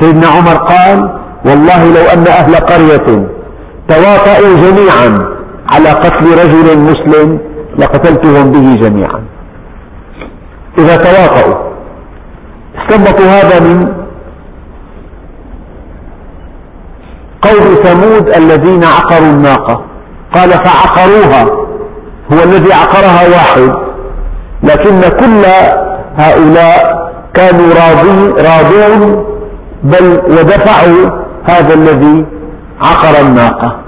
سيدنا 0.00 0.26
عمر 0.26 0.56
قال 0.56 1.20
والله 1.46 1.84
لو 1.84 2.08
أن 2.14 2.26
أهل 2.26 2.54
قرية 2.54 3.28
تواطؤوا 3.88 4.54
جميعا 4.62 5.35
على 5.72 5.90
قتل 5.90 6.26
رجل 6.44 6.78
مسلم 6.78 7.38
لقتلتهم 7.78 8.50
به 8.50 8.88
جميعا. 8.88 9.24
إذا 10.78 10.96
تواطؤوا. 10.96 11.54
استنبطوا 12.78 13.26
هذا 13.26 13.60
من 13.60 13.94
قول 17.42 17.84
ثمود 17.84 18.28
الذين 18.36 18.84
عقروا 18.84 19.30
الناقة. 19.30 19.84
قال 20.34 20.50
فعقروها. 20.50 21.44
هو 22.32 22.42
الذي 22.44 22.72
عقرها 22.72 23.28
واحد. 23.28 23.72
لكن 24.62 25.00
كل 25.00 25.42
هؤلاء 26.18 26.96
كانوا 27.34 27.66
راضي 27.66 28.28
راضون 28.28 29.24
بل 29.82 30.20
ودفعوا 30.28 31.26
هذا 31.44 31.74
الذي 31.74 32.26
عقر 32.82 33.26
الناقة. 33.26 33.85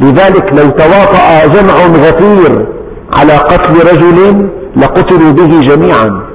لذلك 0.00 0.54
لو 0.54 0.68
تواطأ 0.68 1.46
جمع 1.46 1.74
غفير 1.74 2.66
على 3.14 3.32
قتل 3.32 3.74
رجل 3.92 4.48
لقتلوا 4.76 5.32
به 5.32 5.60
جميعا. 5.60 6.26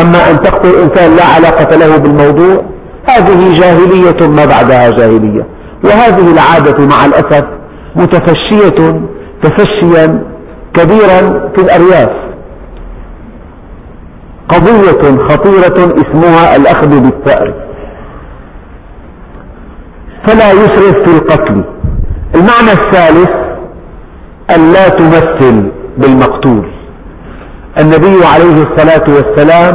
أما 0.00 0.30
أن 0.30 0.42
تقتل 0.42 0.68
إنسان 0.68 1.16
لا 1.16 1.24
علاقة 1.36 1.76
له 1.76 1.96
بالموضوع 1.96 2.62
هذه 3.08 3.60
جاهلية 3.60 4.28
ما 4.36 4.44
بعدها 4.44 4.90
جاهلية. 4.90 5.46
وهذه 5.84 6.32
العادة 6.32 6.86
مع 6.86 7.04
الأسف 7.04 7.44
متفشية 7.96 9.00
تفشيا 9.42 10.22
كبيرا 10.74 11.50
في 11.56 11.62
الأرياف. 11.62 12.10
قضية 14.48 15.18
خطيرة 15.28 15.94
اسمها 16.00 16.56
الأخذ 16.56 17.00
بالثأر 17.00 17.54
فلا 20.26 20.52
يسرف 20.52 20.96
في 21.04 21.16
القتل. 21.16 21.64
المعنى 22.36 22.72
الثالث 22.80 23.30
أن 24.56 24.72
لا 24.72 24.88
تمثل 24.88 25.70
بالمقتول. 25.98 26.66
النبي 27.80 28.24
عليه 28.34 28.62
الصلاة 28.62 29.06
والسلام 29.16 29.74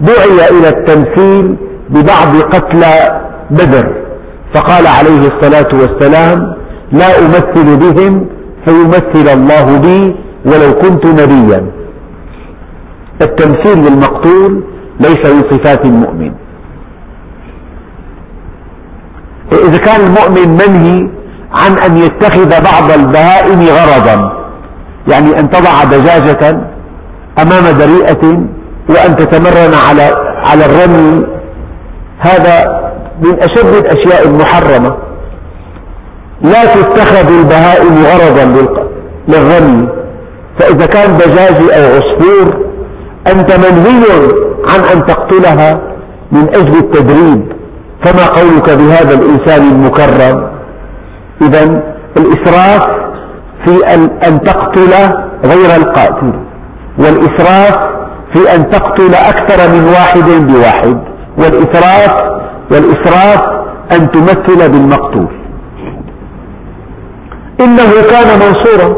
دعي 0.00 0.58
إلى 0.58 0.68
التمثيل 0.68 1.56
ببعض 1.90 2.36
قتلى 2.54 3.22
بدر 3.50 3.86
فقال 4.54 4.86
عليه 4.86 5.22
الصلاة 5.32 5.70
والسلام 5.80 6.56
لا 6.92 7.18
أمثل 7.18 7.66
بهم 7.82 8.26
فيمثل 8.66 9.26
الله 9.38 9.78
بي 9.78 10.16
ولو 10.46 10.72
كنت 10.82 11.06
نبيا. 11.06 11.70
التمثيل 13.22 13.78
للمقتول 13.84 14.64
ليس 15.00 15.32
من 15.34 15.42
صفات 15.50 15.84
المؤمن. 15.84 16.32
إذا 19.52 19.78
كان 19.78 20.00
المؤمن 20.00 20.48
منهي 20.62 21.10
عن 21.56 21.78
أن 21.78 21.98
يتخذ 21.98 22.48
بعض 22.48 22.98
البهائم 22.98 23.60
غرضا. 23.60 24.32
يعني 25.08 25.40
أن 25.40 25.50
تضع 25.50 25.84
دجاجة 25.84 26.60
أمام 27.38 27.78
دريئة 27.78 28.26
وأن 28.88 29.16
تتمرن 29.16 29.74
على 29.88 30.10
على 30.46 30.66
الرمي. 30.66 31.26
هذا 32.18 32.82
من 33.22 33.42
أشد 33.42 33.74
الأشياء 33.74 34.26
المحرمة. 34.26 34.96
لا 36.42 36.64
تتخذ 36.64 37.28
البهائم 37.38 38.04
غرضا 38.04 38.66
للرمي. 39.28 39.88
فإذا 40.58 40.86
كان 40.86 41.18
دجاج 41.18 41.56
أو 41.56 41.82
عصفور 41.84 42.66
أنت 43.32 43.56
منهي 43.56 44.04
عن 44.68 44.80
أن 44.94 45.06
تقتلها 45.06 45.80
من 46.32 46.48
أجل 46.48 46.78
التدريب. 46.78 47.52
فما 48.04 48.26
قولك 48.26 48.70
بهذا 48.70 49.14
الإنسان 49.14 49.68
المكرم؟ 49.72 50.55
إذا 51.42 51.82
الإسراف 52.16 52.86
في 53.66 53.94
أن 54.28 54.40
تقتل 54.40 54.92
غير 55.44 55.76
القاتل 55.76 56.32
والإسراف 56.98 57.76
في 58.34 58.54
أن 58.54 58.70
تقتل 58.70 59.14
أكثر 59.14 59.72
من 59.72 59.88
واحد 59.88 60.46
بواحد 60.46 60.98
والإسراف 61.38 62.14
والإسراف 62.72 63.40
أن 63.92 64.10
تمثل 64.10 64.72
بالمقتول. 64.72 65.28
إنه 67.60 67.90
كان 68.10 68.38
منصورا. 68.38 68.96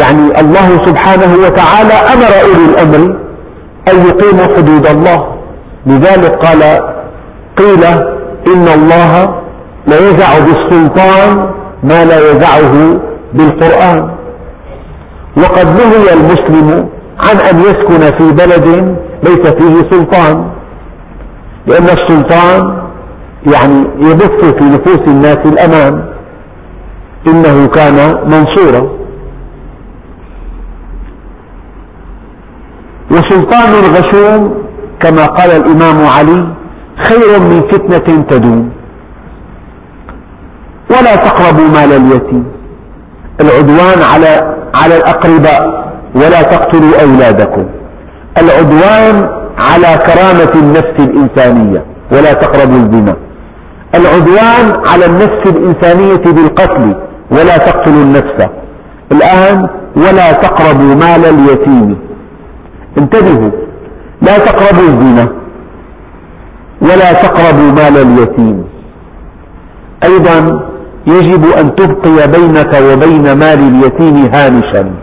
يعني 0.00 0.40
الله 0.40 0.68
سبحانه 0.86 1.34
وتعالى 1.44 1.94
أمر 2.14 2.42
أولي 2.42 2.64
الأمر 2.72 3.16
أن 3.92 4.06
يقيموا 4.06 4.56
حدود 4.56 4.86
الله. 4.86 5.34
لذلك 5.86 6.46
قال 6.46 6.62
قيل 7.56 7.84
إن 8.54 8.68
الله 8.68 9.43
لا 9.86 9.98
يزع 9.98 10.38
بالسلطان 10.38 11.50
ما 11.82 12.04
لا 12.04 12.30
يزعه 12.30 13.00
بالقرآن. 13.34 14.10
وقد 15.36 15.66
نهي 15.66 16.14
المسلم 16.14 16.88
عن 17.20 17.36
أن 17.36 17.60
يسكن 17.60 18.18
في 18.18 18.32
بلد 18.32 18.96
ليس 19.24 19.46
فيه 19.46 19.90
سلطان 19.90 20.50
لأن 21.66 21.84
السلطان 21.84 22.84
يعني 23.52 23.86
يبث 23.98 24.44
في 24.44 24.64
نفوس 24.64 25.08
الناس 25.08 25.38
الأمان. 25.46 26.04
إنه 27.26 27.66
كان 27.66 27.96
منصورا. 28.24 28.88
وسلطان 33.10 33.72
غشوم 33.94 34.54
كما 35.02 35.24
قال 35.26 35.50
الإمام 35.50 36.06
علي 36.06 36.48
خير 37.04 37.40
من 37.40 37.60
فتنة 37.60 38.20
تدوم. 38.30 38.70
ولا 40.94 41.16
تقربوا 41.16 41.68
مال 41.68 41.92
اليتيم. 41.92 42.44
العدوان 43.40 44.02
على 44.12 44.56
على 44.74 44.96
الأقرباء 44.96 45.62
ولا 46.14 46.42
تقتلوا 46.42 47.02
أولادكم. 47.02 47.66
العدوان 48.38 49.28
على 49.60 49.98
كرامة 50.06 50.52
النفس 50.62 50.96
الإنسانية 51.00 51.84
ولا 52.12 52.32
تقربوا 52.32 52.76
الزنا. 52.76 53.16
العدوان 53.94 54.86
على 54.86 55.06
النفس 55.06 55.42
الإنسانية 55.46 56.24
بالقتل 56.32 56.94
ولا 57.30 57.56
تقتلوا 57.56 58.02
النفس. 58.02 58.48
الآن 59.12 59.68
ولا 59.96 60.32
تقربوا 60.32 60.94
مال 60.94 61.24
اليتيم. 61.24 61.98
انتبهوا 62.98 63.50
لا 64.22 64.38
تقربوا 64.38 64.88
الزنا 64.88 65.26
ولا 66.82 67.12
تقربوا 67.12 67.72
مال 67.72 67.96
اليتيم. 68.06 68.64
أيضا 70.04 70.38
يجب 71.06 71.44
أن 71.58 71.74
تبقي 71.74 72.28
بينك 72.28 72.74
وبين 72.74 73.32
مال 73.38 73.58
اليتيم 73.58 74.30
هامشا. 74.34 74.94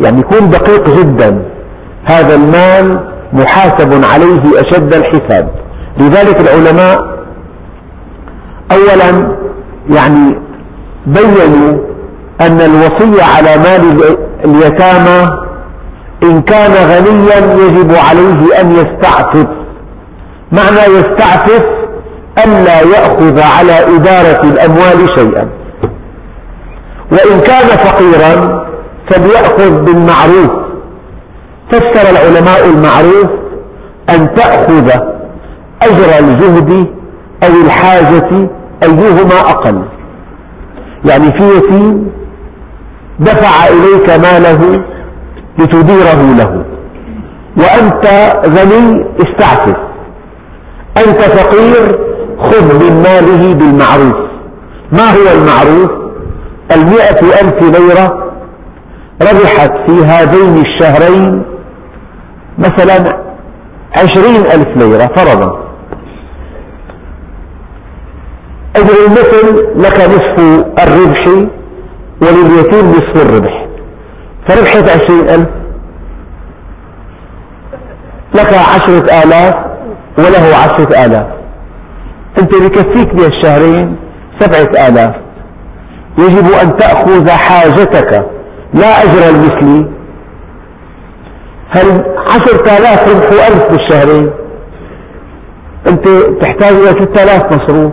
يعني 0.00 0.22
كن 0.22 0.50
دقيق 0.50 0.98
جدا. 0.98 1.42
هذا 2.10 2.34
المال 2.34 3.08
محاسب 3.32 4.04
عليه 4.12 4.42
أشد 4.60 4.94
الحساب. 4.94 5.50
لذلك 6.00 6.40
العلماء 6.40 7.18
أولا 8.72 9.36
يعني 9.90 10.38
بينوا 11.06 11.78
أن 12.40 12.60
الوصية 12.60 13.22
على 13.36 13.56
مال 13.56 14.16
اليتامى 14.44 15.28
إن 16.22 16.40
كان 16.40 16.72
غنيا 16.72 17.64
يجب 17.64 17.92
عليه 17.92 18.60
أن 18.60 18.72
يستعفف. 18.72 19.46
معنى 20.52 20.94
يستعفف 20.94 21.77
ألا 22.44 22.80
يأخذ 22.80 23.40
على 23.40 23.96
إدارة 23.96 24.42
الأموال 24.44 25.08
شيئا. 25.18 25.48
وإن 27.12 27.40
كان 27.40 27.68
فقيرا 27.68 28.64
فليأخذ 29.10 29.84
بالمعروف. 29.84 30.50
فسر 31.72 32.10
العلماء 32.10 32.66
المعروف 32.66 33.30
أن 34.10 34.34
تأخذ 34.34 34.90
أجر 35.82 36.18
الجهد 36.18 36.86
أو 37.42 37.48
الحاجة 37.66 38.50
أيهما 38.82 39.40
أقل. 39.40 39.82
يعني 41.04 41.38
في 41.38 41.56
يتيم 41.56 42.10
دفع 43.20 43.66
إليك 43.66 44.10
ماله 44.10 44.84
لتديره 45.58 46.34
له. 46.38 46.64
وأنت 47.56 48.06
غني 48.46 49.06
استعفف. 49.18 49.76
أنت 50.96 51.20
فقير 51.20 51.98
خذ 52.38 52.84
من 52.84 53.02
ماله 53.02 53.54
بالمعروف. 53.54 54.28
ما 54.92 55.10
هو 55.10 55.26
المعروف؟ 55.34 55.90
المئة 56.72 57.20
ألف 57.40 57.78
ليرة 57.78 58.32
ربحت 59.22 59.70
في 59.86 60.04
هذين 60.04 60.64
الشهرين 60.66 61.42
مثلا 62.58 63.18
عشرين 63.98 64.36
ألف 64.36 64.76
ليرة 64.76 65.06
فرضا. 65.16 65.68
أجر 68.76 68.94
المثل 69.06 69.46
لك 69.76 70.00
نصف 70.00 70.64
الربح 70.82 71.48
ولليتيم 72.22 72.90
نصف 72.90 73.26
الربح. 73.26 73.66
فربحت 74.48 74.88
عشرين 74.88 75.30
ألف 75.30 75.48
لك 78.34 78.54
عشرة 78.54 79.22
آلاف 79.24 79.54
وله 80.18 80.56
عشرة 80.56 81.04
آلاف. 81.04 81.37
أنت 82.38 82.54
بكفيك 82.54 83.14
بهالشهرين 83.14 83.96
سبعة 84.40 84.88
آلاف. 84.88 85.14
يجب 86.18 86.46
أن 86.62 86.76
تأخذ 86.76 87.30
حاجتك 87.30 88.26
لا 88.74 89.02
أجر 89.02 89.28
المثلي. 89.28 89.90
هل 91.70 92.04
عشرة 92.30 92.78
آلاف 92.78 93.08
ربحوا 93.08 93.48
ألف 93.48 93.68
بالشهرين 93.70 94.30
أنت 95.88 96.08
تحتاج 96.42 96.74
إلى 96.74 96.88
ستة 96.88 97.22
آلاف 97.22 97.44
مصروف. 97.46 97.92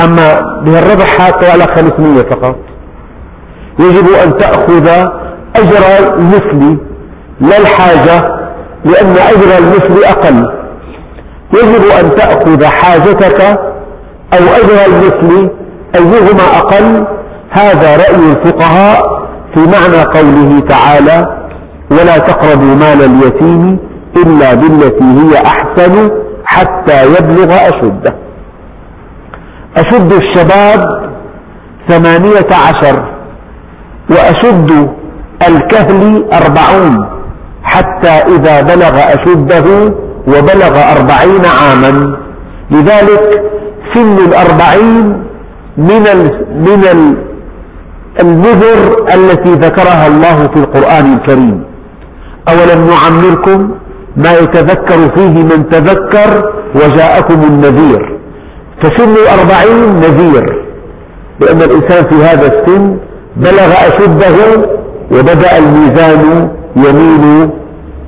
أما 0.00 0.40
بهالربح 0.64 1.20
هات 1.20 1.44
لك 1.44 1.78
خمسمية 1.78 2.22
فقط. 2.22 2.56
يجب 3.78 4.06
أن 4.24 4.36
تأخذ 4.36 4.88
أجر 5.56 6.14
المثل 6.14 6.78
لا 7.40 7.58
الحاجة 7.58 8.36
لأن 8.84 9.10
أجر 9.10 9.58
المثل 9.58 10.04
أقل. 10.04 10.65
يجب 11.62 11.84
أن 12.00 12.14
تأخذ 12.14 12.64
حاجتك 12.64 13.40
أو 14.32 14.44
أجر 14.56 14.86
المثل 14.86 15.50
أيهما 15.94 16.58
أقل. 16.58 17.06
هذا 17.50 17.96
رأي 17.96 18.32
الفقهاء 18.32 19.02
في 19.54 19.60
معنى 19.60 20.02
قوله 20.02 20.60
تعالى 20.60 21.36
ولا 21.90 22.18
تقربوا 22.18 22.74
مال 22.74 23.02
اليتيم 23.02 23.78
إلا 24.16 24.54
بالتي 24.54 25.04
هي 25.04 25.42
أحسن 25.46 26.10
حتى 26.44 27.04
يبلغ 27.04 27.54
أشده. 27.54 28.16
أشد 29.76 30.12
الشباب 30.12 30.84
ثمانية 31.88 32.48
عشر 32.52 33.16
وأشد 34.10 34.90
الكهل 35.48 36.24
أربعون 36.32 37.08
حتى 37.62 38.08
إذا 38.08 38.60
بلغ 38.60 38.98
أشده 38.98 39.94
وبلغ 40.26 40.74
أربعين 40.96 41.44
عاما. 41.58 42.16
لذلك 42.70 43.42
سن 43.94 44.16
الأربعين 44.28 45.22
من 45.76 46.04
من 46.66 46.82
النذر 48.20 48.96
التي 49.14 49.52
ذكرها 49.52 50.06
الله 50.06 50.42
في 50.42 50.56
القرآن 50.56 51.12
الكريم. 51.12 51.64
أولم 52.48 52.90
نعمركم 52.90 53.70
ما 54.16 54.32
يتذكر 54.32 55.16
فيه 55.16 55.42
من 55.42 55.68
تذكر 55.68 56.52
وجاءكم 56.74 57.40
النذير. 57.44 58.18
فسن 58.82 59.12
الأربعين 59.12 59.96
نذير 59.96 60.66
لأن 61.40 61.62
الإنسان 61.62 62.10
في 62.10 62.24
هذا 62.24 62.46
السن 62.46 62.96
بلغ 63.36 63.72
أشده 63.88 64.66
وبدأ 65.12 65.58
الميزان 65.58 66.50
يميل 66.76 67.50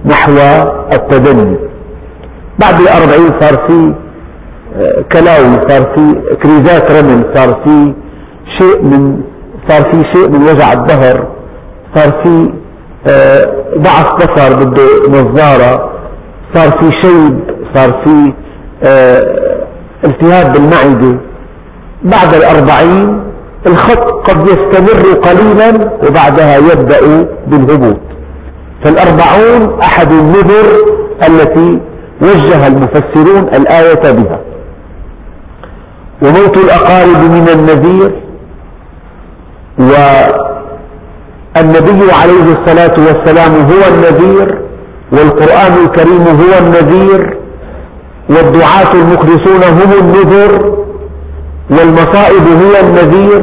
نحو 0.05 0.33
التدني. 0.93 1.68
بعد 2.59 2.81
الأربعين 2.81 3.41
صار 3.41 3.69
في 3.69 3.95
كلاوي 5.13 5.69
صار 5.69 5.83
في 5.97 6.15
كريزات 6.43 6.93
رمل 6.93 7.35
صار 7.35 7.61
في 7.65 7.95
شيء 8.59 8.83
من 8.83 9.21
صار 9.69 9.83
في 9.93 10.03
شيء 10.15 10.31
من 10.31 10.43
وجع 10.43 10.73
الظهر 10.73 11.27
صار 11.95 12.23
في 12.25 12.53
ضعف 13.79 14.13
بصر 14.15 14.65
بده 14.65 14.87
نظارة 15.09 15.91
صار 16.55 16.71
في 16.79 16.91
شيب 17.03 17.41
صار 17.75 18.03
في 18.05 18.33
التهاب 20.05 20.53
بالمعدة. 20.53 21.19
بعد 22.03 22.35
الأربعين 22.35 23.23
الخط 23.67 24.13
قد 24.31 24.47
يستمر 24.47 25.15
قليلا 25.21 25.91
وبعدها 26.09 26.57
يبدأ 26.59 27.01
بالهبوط. 27.47 28.01
فالأربعون 28.85 29.81
أحد 29.83 30.13
النذر 30.13 30.67
التي 31.29 31.81
وجه 32.23 32.67
المفسرون 32.67 33.49
الآية 33.55 34.13
بها. 34.13 34.41
وموت 36.23 36.57
الأقارب 36.57 37.31
من 37.31 37.49
النذير 37.49 38.23
والنبي 41.57 42.13
عليه 42.13 42.47
الصلاة 42.57 42.97
والسلام 43.07 43.53
هو 43.55 43.83
النذير 43.95 44.49
والقرآن 45.13 45.73
الكريم 45.85 46.23
هو 46.23 46.53
النذير 46.67 47.39
والدعاة 48.31 48.93
المخلصون 48.95 49.63
هم 49.63 49.93
النذر 50.01 50.53
والمصائب 51.71 52.43
هي 52.63 52.81
النذير 52.81 53.43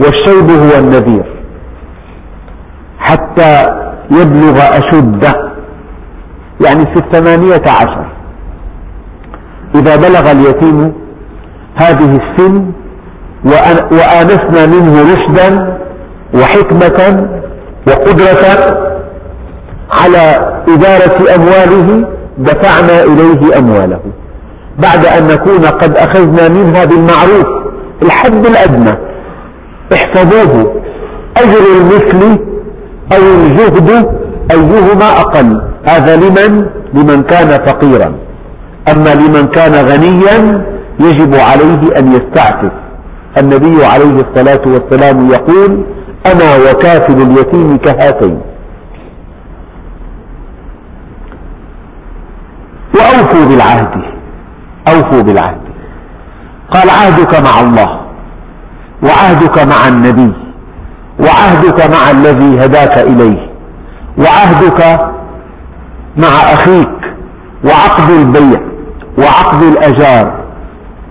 والشيب 0.00 0.50
هو 0.50 0.78
النذير. 0.78 1.26
حتى 2.98 3.62
يبلغ 4.10 4.56
أشده. 4.62 5.43
يعني 6.60 6.84
في 6.84 6.96
الثمانية 6.96 7.62
عشر. 7.66 8.06
إذا 9.74 9.96
بلغ 9.96 10.30
اليتيم 10.30 10.92
هذه 11.76 12.18
السن 12.18 12.72
وآنسنا 13.92 14.66
منه 14.66 15.02
رشدا 15.02 15.78
وحكمة 16.34 17.28
وقدرة 17.88 18.44
على 19.92 20.54
إدارة 20.68 21.34
أمواله 21.34 22.08
دفعنا 22.38 23.02
إليه 23.02 23.58
أمواله. 23.58 24.00
بعد 24.78 25.06
أن 25.06 25.26
نكون 25.26 25.66
قد 25.66 25.96
أخذنا 25.96 26.48
منها 26.48 26.84
بالمعروف 26.84 27.46
الحد 28.02 28.46
الأدنى. 28.46 28.98
احفظوه. 29.94 30.82
أجر 31.36 31.60
المثل 31.80 32.38
أو 33.12 33.18
الجهد 33.18 34.08
أيهما 34.50 35.20
أقل؟ 35.20 35.62
هذا 35.88 36.16
لمن؟ 36.16 36.66
لمن 36.94 37.22
كان 37.22 37.66
فقيرا. 37.66 38.14
أما 38.92 39.14
لمن 39.14 39.44
كان 39.46 39.72
غنيا 39.72 40.64
يجب 41.00 41.34
عليه 41.34 41.98
أن 41.98 42.12
يستعفف. 42.12 42.72
النبي 43.38 43.84
عليه 43.84 44.20
الصلاة 44.20 44.62
والسلام 44.66 45.28
يقول 45.30 45.84
أنا 46.26 46.70
وكافل 46.70 47.22
اليتيم 47.22 47.76
كهاتين. 47.76 48.40
وأوفوا 52.94 53.44
بالعهد. 53.44 54.02
أوفوا 54.88 55.22
بالعهد. 55.22 55.60
قال 56.74 56.90
عهدك 56.90 57.34
مع 57.34 57.60
الله 57.60 58.00
وعهدك 59.02 59.58
مع 59.58 59.88
النبي 59.88 60.32
وعهدك 61.20 61.90
مع 61.90 62.10
الذي 62.10 62.64
هداك 62.64 62.98
إليه. 62.98 63.53
وعهدك 64.18 64.98
مع 66.16 66.28
أخيك 66.28 66.88
وعقد 67.64 68.10
البيع 68.10 68.60
وعقد 69.18 69.62
الأجار 69.62 70.44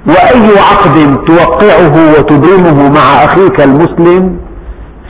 وأي 0.08 0.60
عقد 0.60 1.18
توقعه 1.28 2.18
وتبرمه 2.18 2.90
مع 2.90 3.24
أخيك 3.26 3.62
المسلم 3.62 4.38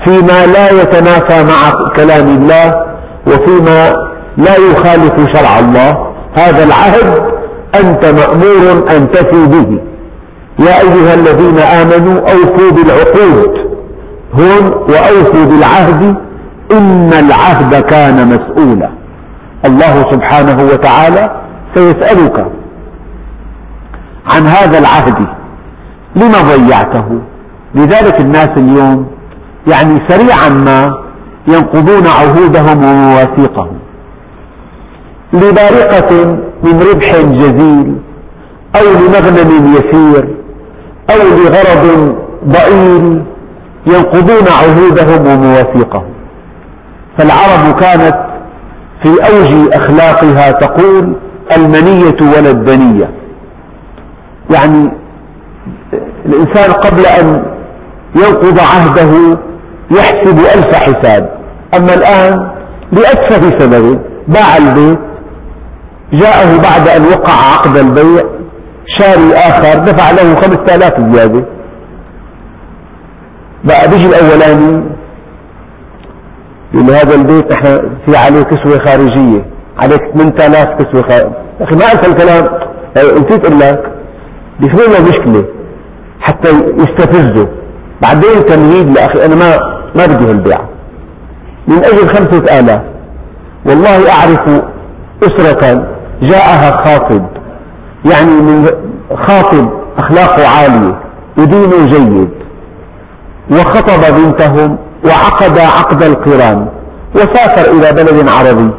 فيما 0.05 0.45
لا 0.45 0.81
يتنافى 0.81 1.43
مع 1.43 1.71
كلام 1.95 2.27
الله 2.27 2.71
وفيما 3.27 3.93
لا 4.37 4.55
يخالف 4.57 5.13
شرع 5.37 5.59
الله 5.59 5.91
هذا 6.37 6.63
العهد 6.63 7.19
أنت 7.75 8.05
مأمور 8.05 8.89
أن 8.97 9.11
تفي 9.11 9.45
به. 9.47 9.79
يا 10.59 10.81
أيها 10.81 11.13
الذين 11.13 11.59
آمنوا 11.59 12.19
أوفوا 12.19 12.71
بالعقود 12.71 13.51
هون 14.33 14.71
وأوفوا 14.89 15.45
بالعهد 15.45 16.15
إن 16.71 17.13
العهد 17.13 17.83
كان 17.83 18.27
مسؤولا. 18.27 18.89
الله 19.65 20.11
سبحانه 20.11 20.63
وتعالى 20.63 21.41
سيسألك 21.75 22.45
عن 24.31 24.47
هذا 24.47 24.79
العهد 24.79 25.27
لما 26.15 26.55
ضيعته؟ 26.55 27.19
لذلك 27.75 28.19
الناس 28.19 28.49
اليوم 28.57 29.07
يعني 29.67 29.97
سريعا 30.09 30.49
ما 30.49 31.03
ينقضون 31.47 32.07
عهودهم 32.07 32.83
ومواثيقهم. 32.83 33.79
لبارقة 35.33 36.25
من 36.63 36.79
ربح 36.91 37.15
جزيل 37.17 37.95
أو 38.75 38.81
لمغنم 38.81 39.73
يسير 39.73 40.35
أو 41.11 41.17
لغرض 41.37 42.15
ضئيل 42.47 43.23
ينقضون 43.87 44.47
عهودهم 44.47 45.27
ومواثيقهم. 45.27 46.12
فالعرب 47.17 47.79
كانت 47.79 48.15
في 49.03 49.09
أوج 49.09 49.73
أخلاقها 49.73 50.51
تقول 50.51 51.15
المنية 51.57 52.37
ولا 52.37 52.49
الدنية. 52.51 53.09
يعني 54.53 54.91
الإنسان 56.25 56.71
قبل 56.71 57.05
أن 57.05 57.45
ينقض 58.15 58.59
عهده 58.59 59.37
يحسب 59.91 60.39
ألف 60.39 60.75
حساب. 60.75 61.29
أما 61.77 61.93
الآن 61.93 62.51
لأتفه 62.91 63.57
سبب 63.59 63.99
باع 64.27 64.57
البيت 64.57 64.99
جاءه 66.13 66.57
بعد 66.61 66.87
أن 66.87 67.05
وقع 67.05 67.33
عقد 67.53 67.77
البيع 67.77 68.23
شاري 68.99 69.33
آخر 69.33 69.79
دفع 69.83 70.11
له 70.11 70.35
خمسة 70.35 70.75
آلاف 70.75 71.13
زيادة. 71.15 71.45
بقى 73.63 73.89
بيجي 73.89 74.05
الأولاني 74.05 74.83
يقول 76.73 76.89
هذا 76.89 77.15
البيت 77.15 77.53
نحن 77.53 77.97
في 78.05 78.17
عليه 78.17 78.41
كسوة 78.41 78.85
خارجية 78.85 79.45
عليك 79.79 80.01
8000 80.15 80.67
كسوة 80.67 81.01
خارجية 81.09 81.37
أخي 81.61 81.75
ما 81.75 81.85
أنسى 81.91 82.11
الكلام 82.11 82.43
نسيت 82.97 83.45
أقول 83.45 83.59
لك 83.59 83.93
بيسوي 84.59 84.87
له 84.87 85.09
مشكلة 85.09 85.43
حتى 86.21 86.49
يستفزه. 86.51 87.47
بعدين 88.01 88.45
تمهيد 88.45 88.89
لأخي 88.89 89.25
أنا 89.25 89.35
ما 89.35 89.57
ما 89.95 90.05
بدي 90.05 90.25
هالبيعة 90.31 90.69
من 91.67 91.77
أجل 91.77 92.07
خمسة 92.07 92.59
آلاف. 92.59 92.81
والله 93.65 94.11
أعرف 94.11 94.61
أسرة 95.23 95.87
جاءها 96.21 96.71
خاطب. 96.85 97.25
يعني 98.11 98.41
من 98.41 98.67
خاطب 99.27 99.69
أخلاقه 99.97 100.47
عالية 100.47 100.99
ودينه 101.37 101.85
جيد. 101.85 102.29
وخطب 103.51 104.15
بنتهم 104.15 104.77
وعقد 105.05 105.57
عقد 105.59 106.03
القران 106.03 106.67
وسافر 107.15 107.71
إلى 107.71 107.91
بلد 107.91 108.29
عربي. 108.29 108.71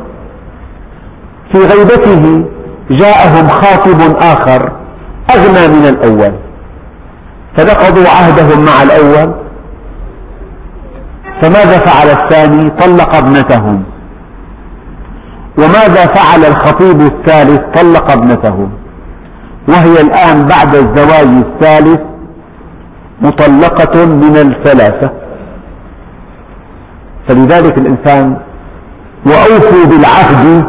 في 1.53 1.59
غيبته 1.59 2.45
جاءهم 2.91 3.49
خاطب 3.49 4.16
آخر 4.22 4.72
أغنى 5.35 5.68
من 5.77 5.87
الأول. 5.87 6.35
فنقضوا 7.57 8.09
عهدهم 8.09 8.64
مع 8.64 8.83
الأول. 8.83 9.35
فماذا 11.43 11.79
فعل 11.79 12.09
الثاني؟ 12.11 12.70
طلق 12.70 13.16
ابنتهم. 13.16 13.85
وماذا 15.59 16.07
فعل 16.07 16.45
الخطيب 16.45 17.01
الثالث؟ 17.01 17.61
طلق 17.75 18.11
ابنته 18.11 18.68
وهي 19.68 20.01
الآن 20.01 20.45
بعد 20.45 20.75
الزواج 20.75 21.27
الثالث 21.27 22.01
مطلقة 23.22 24.05
من 24.05 24.37
الثلاثة. 24.37 25.24
فلذلك 27.29 27.79
الإنسان 27.79 28.37
وأوفوا 29.27 29.85
بالعهد 29.85 30.64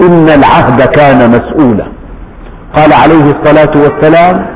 إن 0.00 0.28
العهد 0.28 0.82
كان 0.82 1.30
مسؤولا. 1.30 1.86
قال 2.76 2.92
عليه 2.92 3.24
الصلاة 3.34 3.72
والسلام 3.76 4.46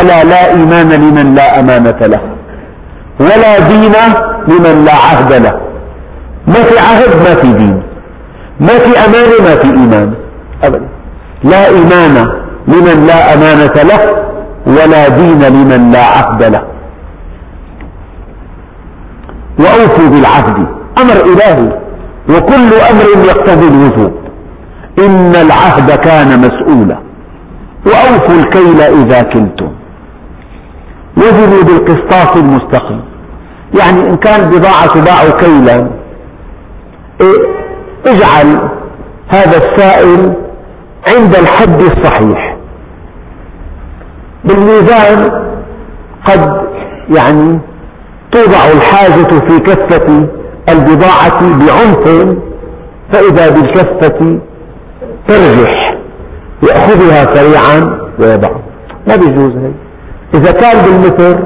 ألا 0.00 0.24
لا 0.24 0.50
إيمان 0.50 0.88
لمن 0.88 1.34
لا 1.34 1.60
أمانة 1.60 2.00
له 2.00 2.20
ولا 3.20 3.58
دين 3.58 3.94
لمن 4.48 4.84
لا 4.84 4.92
عهد 4.92 5.32
له. 5.32 5.60
ما 6.46 6.54
في 6.54 6.78
عهد 6.78 7.08
ما 7.24 7.34
في 7.34 7.52
دين. 7.52 7.82
ما 8.60 8.78
في 8.78 8.98
أمانة 8.98 9.34
ما 9.48 9.54
في 9.56 9.66
إيمان. 9.66 10.14
أبدا. 10.64 10.88
لا 11.44 11.66
إيمان 11.66 12.26
لمن 12.68 13.06
لا 13.06 13.34
أمانة 13.34 13.76
له 13.90 14.00
ولا 14.66 15.08
دين 15.08 15.42
لمن 15.42 15.90
لا 15.90 16.04
عهد 16.04 16.42
له. 16.42 16.73
وأوفوا 19.58 20.08
بالعهد. 20.08 20.66
أمر 20.98 21.16
إلهي. 21.32 21.84
وكل 22.30 22.74
أمر 22.90 23.26
يقتضي 23.26 23.68
الوجوب 23.68 24.12
إن 24.98 25.32
العهد 25.34 25.90
كان 25.90 26.40
مسؤولا. 26.40 26.98
وأوفوا 27.86 28.34
الكيل 28.34 28.80
إذا 28.80 29.22
كلتم 29.22 29.72
وزنوا 31.16 31.62
بالقسطاس 31.62 32.36
المستقيم. 32.36 33.04
يعني 33.80 34.10
إن 34.10 34.16
كان 34.16 34.50
بضاعة 34.50 34.86
تباع 34.86 35.30
كيلا 35.30 35.90
إيه 37.20 37.38
اجعل 38.06 38.70
هذا 39.28 39.56
السائل 39.56 40.34
عند 41.08 41.34
الحد 41.34 41.80
الصحيح. 41.82 42.56
بالميزان 44.44 45.30
قد 46.24 46.62
يعني 47.16 47.60
توضع 48.34 48.72
الحاجة 48.76 49.38
في 49.48 49.58
كفة 49.58 50.28
البضاعة 50.68 51.40
بعنف 51.40 52.34
فإذا 53.12 53.50
بالكفة 53.50 54.38
ترجح 55.28 55.94
يأخذها 56.62 57.34
سريعا 57.34 57.98
ويضعها 58.18 58.62
ما 59.08 59.16
بيجوز 59.16 59.56
هي 59.56 59.72
إذا 60.34 60.52
كان 60.52 60.82
بالمتر 60.84 61.44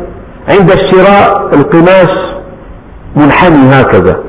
عند 0.52 0.70
الشراء 0.70 1.54
القماش 1.54 2.38
منحني 3.16 3.80
هكذا 3.80 4.22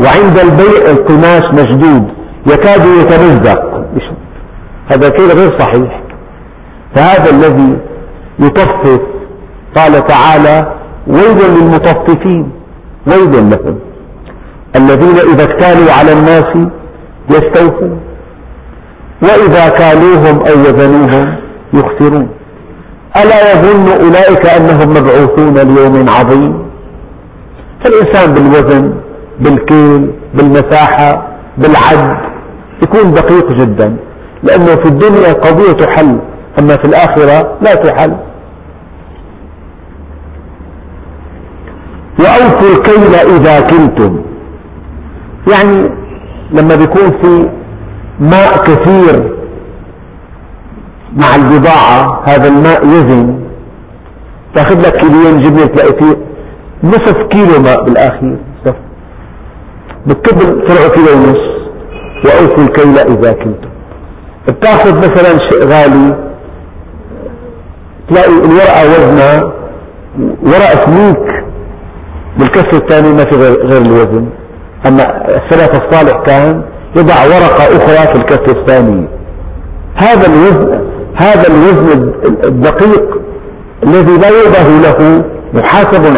وعند 0.00 0.38
البيع 0.38 0.90
القماش 0.90 1.42
مشدود 1.54 2.08
يكاد 2.46 2.86
يتمزق. 2.86 3.84
هذا 4.92 5.08
كيل 5.08 5.30
غير 5.30 5.58
صحيح. 5.58 6.02
فهذا 6.96 7.30
الذي 7.30 7.78
يطفف. 8.38 9.00
قال 9.76 10.06
تعالى 10.06 10.74
ويل 11.06 11.38
للمطففين 11.54 12.50
ويل 13.06 13.50
لهم. 13.50 13.78
الذين 14.76 15.16
إذا 15.34 15.44
اكتالوا 15.44 15.92
على 15.92 16.12
الناس 16.12 16.68
يستوفون 17.30 18.00
وإذا 19.22 19.68
كالوهم 19.68 20.38
أو 20.48 20.60
وزنوهم 20.60 21.36
يخسرون. 21.72 22.28
ألا 23.16 23.52
يظن 23.52 23.88
أولئك 24.04 24.46
أنهم 24.46 24.88
مبعوثون 24.90 25.54
ليوم 25.54 26.08
عظيم؟ 26.08 26.64
فالإنسان 27.84 28.34
بالوزن 28.34 28.94
بالكيل 29.40 30.10
بالمساحة 30.34 31.28
بالعد 31.58 32.16
يكون 32.82 33.14
دقيق 33.14 33.52
جدا 33.52 33.96
لأنه 34.42 34.74
في 34.74 34.86
الدنيا 34.86 35.32
قضية 35.32 35.72
تحل 35.72 36.18
أما 36.58 36.76
في 36.76 36.84
الآخرة 36.84 37.58
لا 37.62 37.74
تحل. 37.74 38.16
وأوفوا 42.24 42.68
الكيل 42.76 43.14
إذا 43.14 43.60
كلتم 43.60 44.22
يعني 45.52 45.90
لما 46.52 46.74
بيكون 46.74 47.10
في 47.22 47.48
ماء 48.20 48.56
كثير 48.62 49.34
مع 51.16 51.34
البضاعة 51.34 52.22
هذا 52.24 52.48
الماء 52.48 52.86
يزن. 52.86 53.40
تأخذ 54.54 54.86
لك 54.86 54.96
كيلوين 54.96 55.40
جبنة 55.40 55.66
تلاقي 55.66 55.92
فيه 55.98 56.16
نصف 56.84 57.16
كيلو 57.30 57.60
ماء 57.62 57.84
بالآخير 57.84 58.36
بتكب 60.06 60.38
طلعوا 60.66 60.88
كيلو 60.88 61.12
ونص. 61.12 61.38
وأوفوا 62.24 62.64
الكيل 62.64 62.98
إذا 62.98 63.32
كلتم 63.32 63.68
بتأخذ 64.48 64.98
مثلا 64.98 65.38
شيء 65.50 65.62
غالي 65.68 66.24
تلاقي 68.08 68.28
الورقة 68.28 68.82
وزنها 68.90 69.40
ورقة 70.42 70.84
سميك 70.84 71.44
بالكفة 72.38 72.78
الثانية 72.78 73.12
ما 73.12 73.24
في 73.24 73.36
غير 73.36 73.82
الوزن. 73.82 74.26
أما 74.86 75.26
السلف 75.28 75.70
الصالح 75.82 76.22
كان 76.26 76.62
يضع 76.96 77.14
ورقة 77.24 77.64
أخرى 77.76 78.12
في 78.12 78.16
الكفة 78.18 78.60
الثانية 78.60 79.08
هذا 79.96 80.26
الوزن 80.26 80.80
هذا 81.16 81.46
الوزن 81.48 82.12
الدقيق 82.44 83.20
الذي 83.84 84.16
لا 84.18 84.28
يبه 84.28 84.68
له 84.82 85.24
محاسب 85.54 86.16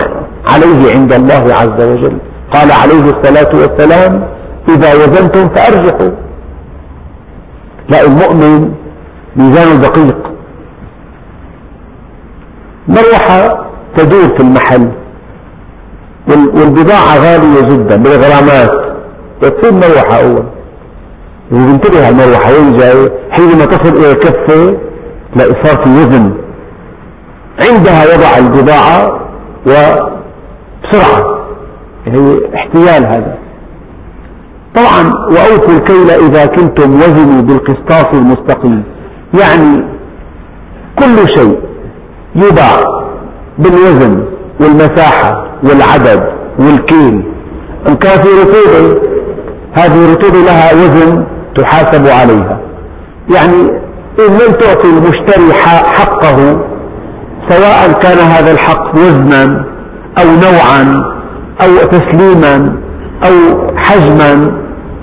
عليه 0.49 0.95
عند 0.95 1.13
الله 1.13 1.45
عز 1.55 1.85
وجل. 1.85 2.19
قال 2.53 2.73
عليه 2.73 3.05
الصلاة 3.05 3.51
والسلام 3.55 4.29
إذا 4.69 4.95
وزنتم 4.95 5.49
فأرجحوا 5.55 6.11
لا 7.89 8.05
المؤمن 8.05 8.73
ميزانه 9.37 9.83
دقيق. 9.83 10.17
مروحة 12.89 13.67
تدور 13.97 14.29
في 14.37 14.43
المحل. 14.43 14.89
والبضاعة 16.29 17.17
غالية 17.17 17.61
جدا 17.61 17.97
بالغرامات 17.97 18.71
تصير 19.41 19.73
مروحة 19.73 20.21
أول. 20.21 20.45
وبنتبه 21.53 22.09
المروحة 22.09 22.53
وين 22.53 22.73
جاي؟ 22.73 23.11
حينما 23.31 23.65
تصل 23.65 23.97
إلى 23.97 24.11
الكفة 24.11 24.77
صار 25.37 25.85
في 25.85 25.91
وزن 25.91 26.33
عندها 27.61 28.15
وضع 28.15 28.39
البضاعة 28.39 29.21
وبسرعة. 29.67 31.37
هي 32.07 32.37
احتيال 32.55 33.07
هذا. 33.07 33.39
طبعا 34.77 35.13
وأوفوا 35.31 35.75
الكيل 35.75 36.11
إذا 36.11 36.47
كنتم 36.47 36.95
وزنوا 36.95 37.43
بالقسطاس 37.43 38.07
المستقيم 38.15 38.85
يعني 39.41 39.85
كل 40.99 41.29
شيء 41.29 41.59
يباع 42.37 42.77
بالوزن 43.59 44.25
والمساحة. 44.61 45.46
والعدد 45.63 46.23
والكيل. 46.59 47.25
إن 47.89 47.95
كان 47.95 48.23
في 48.23 48.29
رطوبة؟ 48.29 49.01
هذه 49.79 50.05
الرطوبة 50.05 50.39
لها 50.39 50.75
وزن 50.75 51.27
تحاسب 51.57 52.07
عليها. 52.07 52.61
يعني 53.35 53.71
إن 54.21 54.33
لم 54.33 54.53
تعطي 54.61 54.89
المشتري 54.89 55.53
حقه 55.85 56.37
سواء 57.49 57.93
كان 58.01 58.19
هذا 58.19 58.53
الحق 58.53 58.95
وزنا 58.95 59.65
أو 60.19 60.25
نوعا 60.25 61.01
أو 61.63 61.87
تسليما 61.89 62.77
أو 63.25 63.33
حجما 63.77 64.57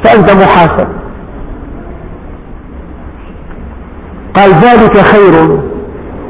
فأنت 0.03 0.31
محاسب. 0.31 0.87
قال 4.35 4.51
ذلك 4.51 4.97
خير 4.97 5.59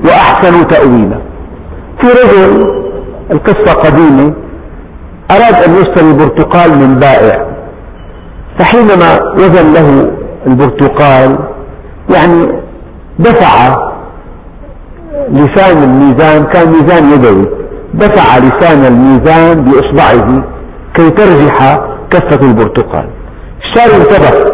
وأحسن 0.05 0.67
تأويلا. 0.67 1.21
في 2.01 2.07
رجل 2.07 2.82
القصة 3.31 3.73
قديمة 3.73 4.33
أراد 5.31 5.55
أن 5.67 5.75
يشتري 5.75 6.13
برتقال 6.13 6.71
من 6.79 6.95
بائع. 6.95 7.53
فحينما 8.59 9.33
وزن 9.35 9.73
له 9.73 10.11
البرتقال 10.47 11.37
يعني 12.15 12.63
دفع 13.19 13.75
لسان 15.29 15.83
الميزان 15.83 16.43
كان 16.43 16.69
ميزان 16.69 17.11
يدوي 17.11 17.45
دفع 17.93 18.37
لسان 18.37 18.85
الميزان 18.85 19.61
بإصبعه 19.65 20.43
كي 20.93 21.09
ترجح 21.09 21.79
كفة 22.11 22.47
البرتقال. 22.47 23.09
الشاري 23.63 23.95
انتبه 24.01 24.53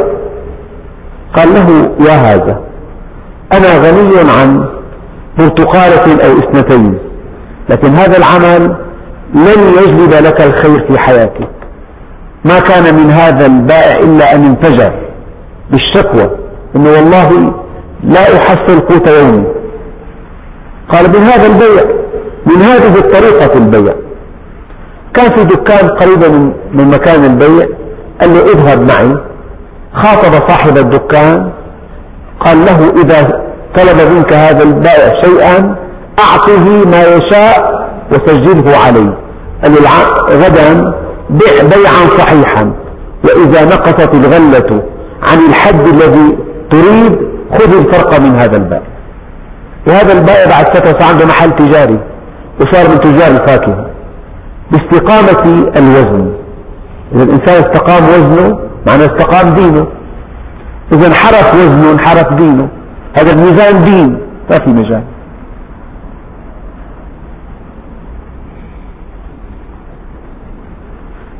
قال 1.35 1.53
له 1.53 1.91
يا 2.09 2.15
هذا 2.17 2.61
أنا 3.53 3.77
غني 3.77 4.31
عن 4.39 4.65
برتقالة 5.39 6.25
أو 6.25 6.33
اثنتين. 6.37 7.08
لكن 7.69 7.89
هذا 7.89 8.17
العمل 8.17 8.75
لن 9.33 9.73
يجلب 9.83 10.13
لك 10.25 10.41
الخير 10.41 10.87
في 10.87 10.99
حياتك. 10.99 11.49
ما 12.45 12.59
كان 12.59 12.95
من 12.95 13.11
هذا 13.11 13.45
البائع 13.45 13.99
إلا 13.99 14.35
أن 14.35 14.45
انفجر 14.45 14.93
بالشكوى. 15.71 16.37
أنه 16.75 16.89
والله 16.89 17.53
لا 18.03 18.37
أحصل 18.37 18.79
قوت 18.79 19.09
يومي 19.09 19.45
قال 20.91 21.09
من 21.09 21.23
هذا 21.23 21.45
البيع؟ 21.45 21.83
من 22.45 22.61
هذه 22.61 22.97
الطريقة 22.97 23.57
البيع. 23.57 23.93
كان 25.13 25.31
في 25.31 25.43
دكان 25.43 25.89
قريبا 25.89 26.53
من, 26.73 26.87
مكان 26.87 27.23
البيع 27.23 27.65
قال 28.21 28.33
له 28.33 28.41
اذهب 28.41 28.81
معي. 28.81 29.17
خاطب 29.93 30.49
صاحب 30.49 30.77
الدكان 30.77 31.51
قال 32.45 32.57
له 32.57 33.01
إذا 33.01 33.49
طلب 33.77 34.15
منك 34.15 34.33
هذا 34.33 34.63
البائع 34.63 35.21
شيئا 35.21 35.75
أعطه 36.19 36.89
ما 36.91 37.01
يشاء 37.01 37.89
وسجله 38.11 38.77
عليه. 38.77 39.17
قال 39.63 39.73
له 39.73 39.89
غدا 40.45 40.85
بع 41.29 41.77
بيعا 41.77 42.17
صحيحا. 42.17 42.73
وإذا 43.23 43.65
نقصت 43.65 44.13
الغلة 44.13 44.83
عن 45.31 45.37
الحد 45.49 45.87
الذي 45.87 46.37
تريد 46.71 47.19
خذ 47.53 47.77
الفرق 47.77 48.19
من 48.19 48.35
هذا 48.35 48.57
البائع. 48.57 48.87
وهذا 49.87 50.13
البائع 50.13 50.49
بعد 50.49 50.77
فترة 50.77 50.99
صار 50.99 51.09
عنده 51.13 51.25
محل 51.25 51.51
تجاري 51.51 51.99
وصار 52.61 52.89
من 52.89 52.99
تجار 52.99 53.31
الفاكهة. 53.31 53.85
باستقامة 54.71 55.71
الوزن. 55.77 56.31
إذا 57.15 57.23
الإنسان 57.23 57.63
استقام 57.63 58.03
وزنه 58.03 58.59
معناه 58.87 59.05
استقام 59.05 59.55
دينه. 59.55 59.87
إذا 60.93 61.07
انحرف 61.07 61.55
وزنه 61.55 61.91
انحرف 61.91 62.33
دينه. 62.33 62.67
هذا 63.17 63.31
الميزان 63.31 63.83
دين 63.83 64.19
ما 64.51 64.57
في 64.65 64.71
مجال 64.71 65.03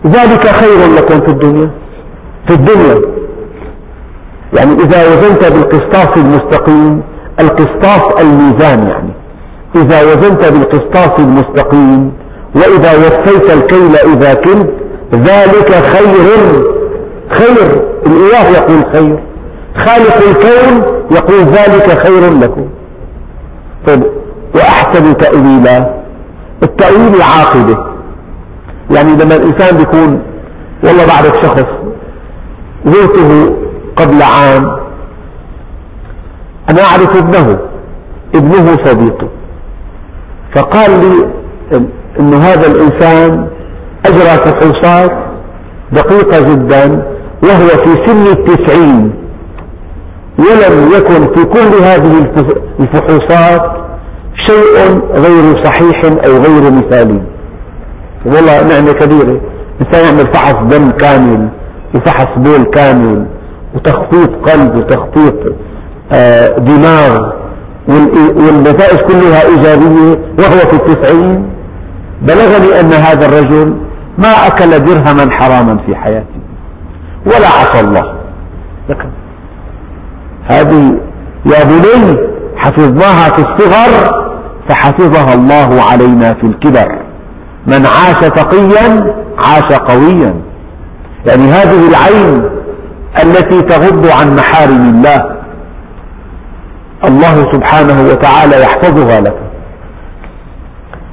ذلك 0.07 0.45
خير 0.47 0.95
لكم 0.97 1.19
في 1.19 1.31
الدنيا 1.31 1.69
في 2.47 2.53
الدنيا. 2.53 3.01
يعني 4.57 4.71
إذا 4.71 5.07
وزنت 5.07 5.43
بالقسطاس 5.43 6.17
المستقيم 6.17 7.01
القسطاس 7.39 8.21
الميزان 8.21 8.87
يعني. 8.87 9.13
إذا 9.75 10.03
وزنت 10.03 10.45
بالقسطاس 10.45 11.19
المستقيم 11.19 12.13
وإذا 12.55 12.91
وفيت 12.97 13.53
الكيل 13.53 13.95
إذا 13.95 14.33
كنت 14.33 14.69
ذلك 15.13 15.71
خير 15.71 16.63
خير. 17.31 17.83
الإله 18.07 18.49
يقول 18.49 18.93
خير 18.93 19.19
خالق 19.77 20.17
الكون 20.27 20.99
يقول 21.11 21.39
ذلك 21.39 21.99
خير 21.99 22.33
لكم. 22.41 22.69
طيب 23.87 24.03
وأحسن 24.55 25.17
تأويلا 25.17 25.93
التأويل 26.63 27.15
العاقبة 27.15 27.88
يعني 28.95 29.11
لما 29.11 29.35
الإنسان 29.35 29.77
بيكون 29.77 30.21
والله 30.83 31.07
بعرف 31.07 31.31
شخص 31.43 31.65
زرته 32.85 33.55
قبل 33.95 34.21
عام 34.21 34.79
أنا 36.69 36.81
أعرف 36.81 37.17
ابنه 37.17 37.59
ابنه 38.35 38.77
صديقي 38.85 39.27
فقال 40.55 40.91
لي 40.91 41.29
أن 42.19 42.33
هذا 42.33 42.67
الإنسان 42.67 43.47
أجرى 44.05 44.51
فحوصات 44.51 45.11
دقيقة 45.91 46.53
جدا 46.53 47.05
وهو 47.43 47.67
في 47.67 48.05
سن 48.05 48.27
التسعين. 48.27 49.13
ولم 50.39 50.91
يكن 50.97 51.35
في 51.35 51.45
كل 51.45 51.83
هذه 51.83 52.31
الفحوصات 52.79 53.61
شيء 54.47 54.99
غير 55.15 55.63
صحيح 55.63 56.01
أو 56.05 56.31
غير 56.37 56.71
مثالي. 56.71 57.21
والله 58.26 58.63
نعمة 58.63 58.91
كبيرة. 58.91 59.41
إنسان 59.82 60.05
يعمل 60.05 60.34
فحص 60.34 60.53
دم 60.53 60.89
كامل 60.89 61.49
وفحص 61.95 62.28
بول 62.38 62.63
كامل 62.74 63.26
وتخطيط 63.76 64.49
قلب 64.49 64.76
وتخطيط 64.76 65.36
آه، 66.13 66.47
دماغ 66.47 67.32
والنتائج 68.38 68.97
كلها 68.97 69.45
إيجابية 69.45 70.22
وهو 70.39 70.59
في 70.70 70.74
التسعين. 70.74 71.49
بلغني 72.22 72.80
أن 72.80 72.93
هذا 72.93 73.26
الرجل 73.26 73.78
ما 74.17 74.47
أكل 74.47 74.70
درهما 74.80 75.32
حراما 75.32 75.78
في 75.86 75.95
حياته 75.95 76.39
ولا 77.26 77.47
عصى 77.47 77.80
الله. 77.80 78.13
هذه 80.51 80.99
يا 81.45 81.63
بني 81.63 82.17
حفظناها 82.55 83.30
في 83.30 83.39
الصغر 83.39 84.11
فحفظها 84.70 85.34
الله 85.34 85.84
علينا 85.91 86.34
في 86.34 86.43
الكبر. 86.43 87.09
من 87.70 87.86
عاش 87.86 88.20
تقيا 88.20 89.13
عاش 89.39 89.80
قويا. 89.89 90.34
يعني 91.28 91.43
هذه 91.43 91.89
العين 91.89 92.49
التي 93.24 93.61
تغض 93.61 94.07
عن 94.07 94.36
محارم 94.36 94.89
الله. 94.95 95.39
الله 97.05 97.51
سبحانه 97.53 98.09
وتعالى 98.11 98.61
يحفظها 98.61 99.22
لك. 99.22 99.38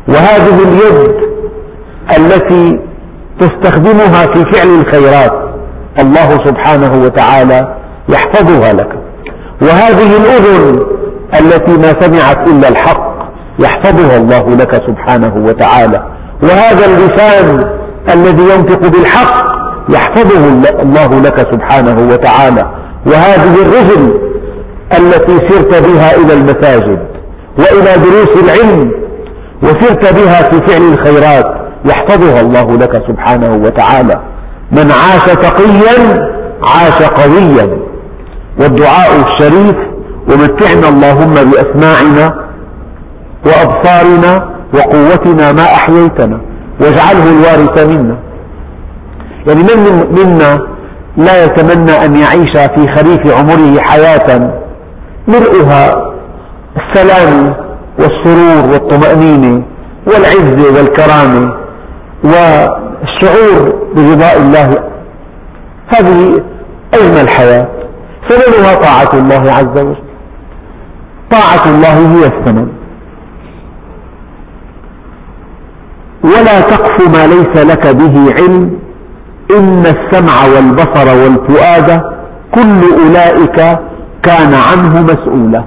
وهذه 0.09 0.59
اليد 0.69 1.17
التي 2.19 2.81
تستخدمها 3.41 4.27
في 4.27 4.45
فعل 4.53 4.69
الخيرات 4.81 5.33
الله 6.01 6.31
سبحانه 6.31 7.05
وتعالى 7.05 7.77
يحفظها 8.09 8.73
لك. 8.73 8.93
وهذه 9.63 10.17
الأذن 10.17 10.87
التي 11.41 11.73
ما 11.73 12.01
سمعت 12.01 12.49
إلا 12.49 12.69
الحق 12.69 13.17
يحفظها 13.59 14.17
الله 14.17 14.57
لك 14.57 14.75
سبحانه 14.75 15.35
وتعالى. 15.37 16.16
وهذا 16.43 16.87
اللسان 16.87 17.65
الذي 18.15 18.43
ينطق 18.43 18.89
بالحق 18.89 19.57
يحفظه 19.89 20.49
الله 20.83 21.21
لك 21.21 21.39
سبحانه 21.53 22.09
وتعالى. 22.13 22.71
وهذه 23.07 23.63
الرجل 23.63 24.21
التي 24.99 25.49
سرت 25.49 25.83
بها 25.87 26.17
إلى 26.17 26.35
المساجد 26.35 27.07
وإلى 27.59 27.93
دروس 28.05 28.45
العلم 28.45 28.91
وسرت 29.63 30.15
بها 30.15 30.43
في 30.51 30.67
فعل 30.67 30.83
الخيرات 30.93 31.47
يحفظها 31.91 32.41
الله 32.41 32.77
لك 32.77 32.93
سبحانه 33.09 33.57
وتعالى. 33.65 34.21
من 34.73 34.91
عاش 34.93 35.25
تقيا 35.25 36.29
عاش 36.63 37.03
قويا. 37.03 37.79
والدعاء 38.61 39.11
الشريف 39.27 39.77
ومتعنا 40.31 40.89
اللهم 40.89 41.35
بأسماعنا 41.35 42.47
وأبصارنا 43.47 44.56
وقوتنا 44.77 45.53
ما 45.53 45.63
أحييتنا 45.63 46.41
واجعله 46.81 47.31
الوارث 47.31 47.91
منا. 47.91 48.17
يعني 49.47 49.63
من 49.63 50.05
منا 50.19 50.59
لا 51.17 51.45
يتمنى 51.45 52.05
أن 52.05 52.17
يعيش 52.17 52.53
في 52.53 52.89
خريف 52.97 53.39
عمره 53.39 53.81
حياة؟ 53.81 54.53
ملؤها 55.29 55.95
السلام 56.77 57.55
والسرور 57.99 58.73
والطمأنينة 58.73 59.63
والعزة 60.07 60.79
والكرامة 60.79 61.55
والشعور 62.25 63.75
برضاء 63.97 64.39
الله. 64.39 64.71
هذه 65.95 66.39
أجمل 66.95 67.29
حياة 67.29 67.69
ثمنها 68.29 68.75
طاعة 68.75 69.21
الله 69.21 69.53
عز 69.53 69.81
وجل. 69.85 69.97
طاعة 71.31 71.71
الله 71.71 72.19
هي 72.19 72.27
الثمن. 72.27 72.69
ولا 76.27 76.61
تقف 76.61 76.97
ما 77.15 77.27
ليس 77.27 77.65
لك 77.71 77.87
به 77.87 78.35
علم. 78.39 78.79
إن 79.59 79.83
السمع 79.87 80.37
والبصر 80.55 81.07
والفؤاد 81.21 81.89
كل 82.55 82.81
أولئك 83.03 83.59
كان 84.23 84.55
عنه 84.69 85.03
مسؤولا. 85.03 85.65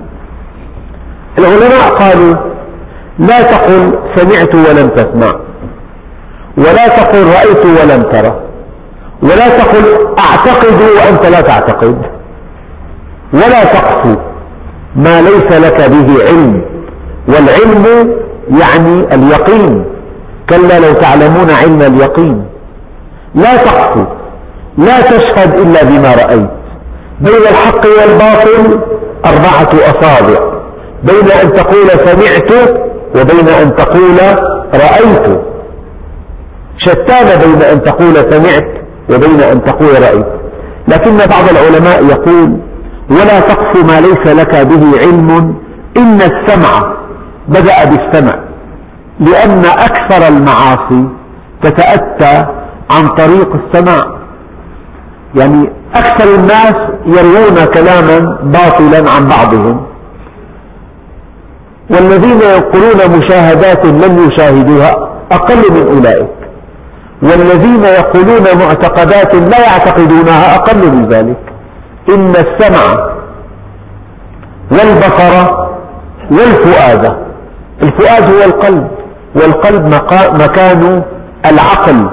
العلماء 1.39 1.89
قالوا 2.01 2.33
لا 3.19 3.41
تقل 3.41 3.99
سمعت 4.15 4.55
ولم 4.55 4.87
تسمع 4.87 5.31
ولا 6.57 6.87
تقل 6.87 7.23
رأيت 7.23 7.65
ولم 7.65 8.01
ترى 8.01 8.33
ولا 9.23 9.47
تقل 9.57 9.85
أعتقد 10.19 10.81
وأنت 10.97 11.25
لا 11.25 11.41
تعتقد 11.41 11.97
ولا 13.33 13.63
تقف 13.63 14.17
ما 14.95 15.21
ليس 15.21 15.49
لك 15.65 15.89
به 15.89 16.25
علم. 16.27 16.61
والعلم 17.27 17.85
يعني 18.61 19.15
اليقين. 19.15 19.85
كلا 20.49 20.79
لو 20.79 20.93
تعلمون 20.93 21.49
علم 21.49 21.81
اليقين. 21.81 22.45
لا 23.35 23.57
تقف 23.57 24.07
لا 24.77 25.01
تشهد 25.01 25.57
إلا 25.57 25.83
بما 25.83 26.15
رأيت. 26.15 26.49
بين 27.21 27.43
الحق 27.51 27.85
والباطل 27.85 28.79
أربعة 29.25 29.71
أصابع. 29.91 30.39
بين 31.03 31.31
أن 31.43 31.53
تقول 31.53 31.89
سمعت 31.89 32.79
وبين 33.15 33.47
أن 33.47 33.75
تقول 33.75 34.17
رأيت. 34.73 35.39
شتان 36.77 37.39
بين 37.39 37.61
أن 37.61 37.83
تقول 37.83 38.15
سمعت 38.15 38.67
وبين 39.09 39.41
أن 39.41 39.63
تقول 39.63 40.03
رأيت. 40.03 40.25
لكن 40.87 41.17
بعض 41.17 41.49
العلماء 41.51 42.05
يقول 42.05 42.59
ولا 43.11 43.39
تقف 43.39 43.85
ما 43.85 44.01
ليس 44.01 44.35
لك 44.35 44.55
به 44.55 44.97
علم 45.01 45.55
إن 45.97 46.19
السمع 46.21 46.93
بدأ 47.47 47.85
بالسمع. 47.85 48.48
لأن 49.19 49.65
أكثر 49.65 50.27
المعاصي 50.27 51.07
تتأتى 51.63 52.45
عن 52.91 53.07
طريق 53.07 53.49
السماع 53.55 54.19
يعني 55.35 55.69
أكثر 55.95 56.35
الناس 56.35 56.75
يروون 57.05 57.65
كلاما 57.73 58.37
باطلا 58.43 59.11
عن 59.11 59.25
بعضهم. 59.25 59.85
والذين 61.89 62.39
ينقلون 62.41 63.19
مشاهدات 63.19 63.85
لم 63.85 64.29
يشاهدوها 64.29 64.91
أقل 65.31 65.57
من 65.71 65.87
أولئك. 65.95 66.29
والذين 67.21 67.83
يقولون 67.83 68.43
معتقدات 68.59 69.35
لا 69.35 69.59
يعتقدونها 69.59 70.55
أقل 70.55 70.77
من 70.77 71.07
ذلك. 71.07 71.39
إن 72.09 72.29
السمع 72.29 73.09
والبصر 74.71 75.51
والفؤاد 76.31 77.29
الفؤاد 77.83 78.23
هو 78.33 78.43
القلب. 78.45 78.98
والقلب 79.35 79.85
مكان 80.33 81.03
العقل 81.45 82.09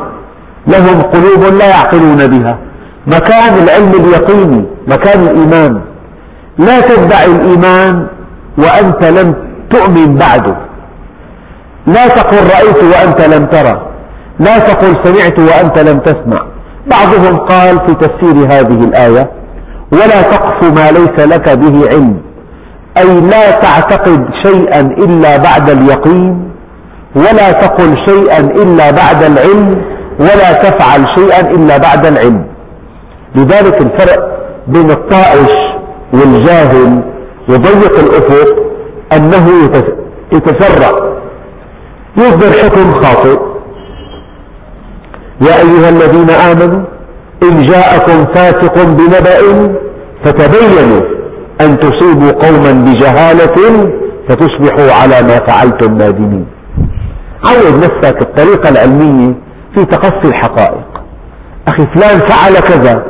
لهم 0.66 1.02
قلوب 1.02 1.54
لا 1.58 1.68
يعقلون 1.68 2.26
بها. 2.26 2.58
مكان 3.06 3.54
العلم 3.62 3.92
اليقيني 3.94 4.66
مكان 4.88 5.20
الإيمان. 5.22 5.80
لا 6.58 6.80
تدعي 6.80 7.26
الإيمان 7.26 8.06
وأنت 8.58 9.04
لم 9.04 9.34
تؤمن 9.70 10.14
بعده. 10.14 10.56
لا 11.86 12.08
تقل 12.08 12.36
رأيت 12.36 12.84
وأنت 12.84 13.20
لم 13.20 13.44
ترى. 13.44 13.90
لا 14.38 14.58
تقل 14.58 14.94
سمعت 15.04 15.38
وأنت 15.38 15.78
لم 15.78 15.98
تسمع. 15.98 16.46
بعضهم 16.86 17.36
قال 17.36 17.86
في 17.86 17.94
تفسير 17.94 18.36
هذه 18.52 18.84
الآية 18.84 19.30
ولا 19.92 20.22
تقف 20.22 20.64
ما 20.78 20.90
ليس 20.90 21.26
لك 21.26 21.58
به 21.58 21.88
علم. 21.92 22.16
أي 22.98 23.20
لا 23.20 23.50
تعتقد 23.50 24.26
شيئا 24.46 24.80
إلا 24.80 25.36
بعد 25.36 25.70
اليقين 25.70 26.50
ولا 27.16 27.52
تقل 27.52 27.94
شيئا 28.08 28.40
إلا 28.40 28.90
بعد 28.90 29.22
العلم 29.22 29.84
ولا 30.20 30.52
تفعل 30.52 31.06
شيئا 31.18 31.50
إلا 31.50 31.76
بعد 31.76 32.06
العلم. 32.06 32.46
لذلك 33.34 33.76
الفرق 33.86 34.20
بين 34.68 34.90
الطائش 34.90 35.54
والجاهل 36.12 37.02
وضيق 37.48 37.98
الأفق 37.98 38.54
أنه 39.12 39.46
يتسرع 40.32 40.92
يصدر 42.16 42.52
حكم 42.62 42.90
خاطئ. 43.02 43.38
يا 45.40 45.54
أيها 45.64 45.88
الذين 45.88 46.30
آمنوا 46.30 46.84
إن 47.42 47.62
جاءكم 47.62 48.24
فاسق 48.34 48.74
بنبأ 48.84 49.40
فتبينوا 50.24 51.00
أن 51.60 51.78
تصيبوا 51.78 52.32
قوما 52.46 52.72
بجهالة 52.72 53.58
فتصبحوا 54.28 54.92
على 55.02 55.22
ما 55.28 55.36
فعلتم 55.46 55.96
نادمين. 55.96 56.46
عود 57.44 57.78
نفسك 57.78 58.22
الطريقة 58.22 58.68
العلمية 58.68 59.34
في 59.74 59.84
تقصي 59.84 60.28
الحقائق. 60.28 60.86
أخي 61.68 61.86
فلان 61.94 62.20
فعل 62.28 62.54
كذا. 62.54 63.04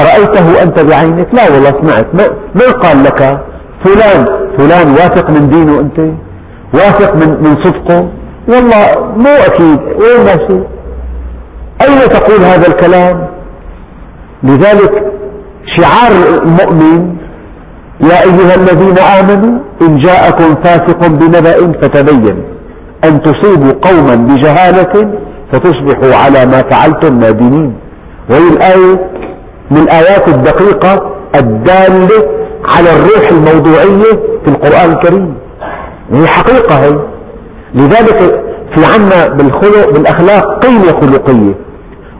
رأيته 0.00 0.62
أنت 0.62 0.80
بعينك؟ 0.80 1.34
لا 1.34 1.52
والله 1.52 1.70
سمعت. 1.82 2.06
من 2.54 2.72
قال 2.82 3.04
لك 3.04 3.40
فلان؟ 3.84 4.24
فلان 4.58 4.90
واثق 4.90 5.30
من 5.30 5.48
دينه 5.48 5.80
أنت؟ 5.80 5.98
واثق 6.74 7.16
من, 7.16 7.28
من 7.42 7.64
صدقه؟ 7.64 8.08
والله 8.48 9.12
مو 9.16 9.34
أكيد. 9.46 9.80
وين 9.80 10.24
ماشي؟ 10.24 10.60
أين 11.82 12.08
تقول 12.08 12.40
هذا 12.40 12.66
الكلام؟ 12.66 13.28
لذلك 14.42 15.12
شعار 15.76 16.10
المؤمن 16.42 17.16
يا 18.00 18.22
أيها 18.22 18.54
الذين 18.54 18.98
آمنوا 18.98 19.58
إن 19.82 19.98
جاءكم 19.98 20.54
فاسق 20.64 21.06
بنبأ 21.06 21.80
فتبين. 21.82 22.57
أن 23.04 23.22
تصيبوا 23.22 23.72
قوما 23.82 24.14
بجهالة 24.14 25.10
فتصبحوا 25.52 26.14
على 26.24 26.46
ما 26.46 26.62
فعلتم 26.70 27.18
نادمين. 27.18 27.74
وهي 28.30 28.48
الآية 28.48 29.10
من 29.70 29.78
الآيات 29.78 30.28
الدقيقة 30.28 31.14
الدالة 31.34 32.22
على 32.76 32.90
الروح 32.90 33.28
الموضوعية 33.30 34.12
في 34.44 34.48
القرآن 34.48 34.90
الكريم. 34.90 35.34
هي 36.12 36.26
حقيقة 36.26 36.74
هي. 36.74 36.98
لذلك 37.74 38.44
في 38.74 38.84
عنا 38.84 39.26
بالخلق 39.34 39.92
بالأخلاق 39.92 40.66
قيمة 40.66 41.00
خلقية 41.00 41.54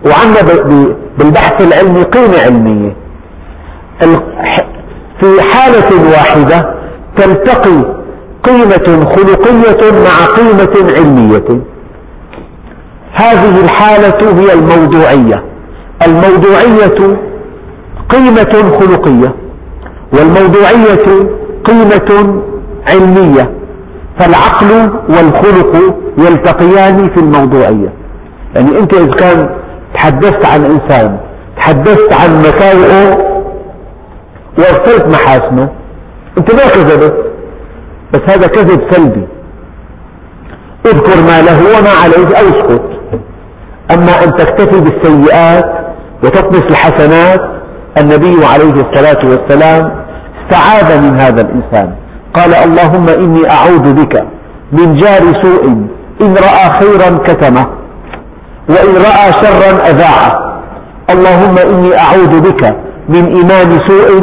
وعنا 0.06 0.40
بالبحث 1.18 1.60
العلمي 1.66 2.02
قيمة 2.02 2.38
علمية. 2.44 2.96
في 5.20 5.42
حالة 5.42 6.10
واحدة 6.10 6.74
تلتقي 7.16 7.97
قيمة 8.44 9.04
خلقية 9.10 9.92
مع 9.92 10.26
قيمة 10.36 10.92
علمية. 10.96 11.62
هذه 13.12 13.64
الحالة 13.64 14.40
هي 14.40 14.52
الموضوعية. 14.52 15.44
الموضوعية 16.06 17.16
قيمة 18.08 18.72
خلقية 18.78 19.34
والموضوعية 20.12 21.28
قيمة 21.64 22.40
علمية. 22.88 23.52
فالعقل 24.18 24.90
والخلق 25.08 25.94
يلتقيان 26.18 27.10
في 27.14 27.20
الموضوعية. 27.20 27.92
يعني 28.54 28.78
أنت 28.78 28.94
إذا 28.94 29.14
كان 29.14 29.50
تحدثت 29.94 30.46
عن 30.46 30.64
إنسان 30.64 31.18
تحدثت 31.56 32.12
عن 32.12 32.40
مساوئه 32.40 33.18
وأغفلت 34.58 35.06
محاسنه 35.06 35.68
أنت 36.38 36.54
ما 36.54 36.68
كذبت. 36.74 37.14
بس 38.12 38.20
هذا 38.28 38.46
كذب 38.46 38.80
سلبي. 38.90 39.28
اذكر 40.86 41.22
ما 41.22 41.42
له 41.42 41.78
وما 41.78 41.90
عليه 42.04 42.38
أو 42.40 42.48
اسكت. 42.48 42.82
أما 43.90 44.24
أن 44.24 44.36
تكتفي 44.36 44.80
بالسيئات 44.80 45.64
وتطمس 46.24 46.62
الحسنات 46.62 47.40
النبي 48.00 48.46
عليه 48.46 48.72
الصلاة 48.72 49.30
والسلام 49.30 50.04
استعاذ 50.42 51.02
من 51.02 51.18
هذا 51.20 51.42
الإنسان. 51.42 51.94
قال 52.34 52.54
اللهم 52.54 53.08
إني 53.08 53.50
أعوذ 53.50 53.94
بك 53.94 54.24
من 54.72 54.96
جار 54.96 55.42
سوء 55.42 55.64
إن 56.22 56.34
رأى 56.34 56.70
خيرا 56.80 57.18
كتمه 57.18 57.66
وإن 58.68 58.94
رأى 58.94 59.32
شرا 59.32 59.90
أذاعه. 59.90 60.48
اللهم 61.10 61.58
إني 61.58 61.98
أعوذ 61.98 62.40
بك 62.40 62.76
من 63.08 63.24
إيمان 63.36 63.78
سوء 63.88 64.18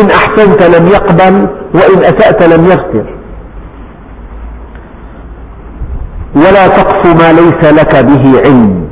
إن 0.00 0.10
أحسنت 0.10 0.62
لم 0.62 0.86
يقبل 0.86 1.48
وإن 1.74 1.98
أسأت 1.98 2.42
لم 2.42 2.66
يغفر. 2.66 3.17
ولا 6.36 6.66
تقف 6.66 7.06
ما 7.06 7.32
ليس 7.32 7.72
لك 7.72 8.04
به 8.04 8.40
علم. 8.46 8.88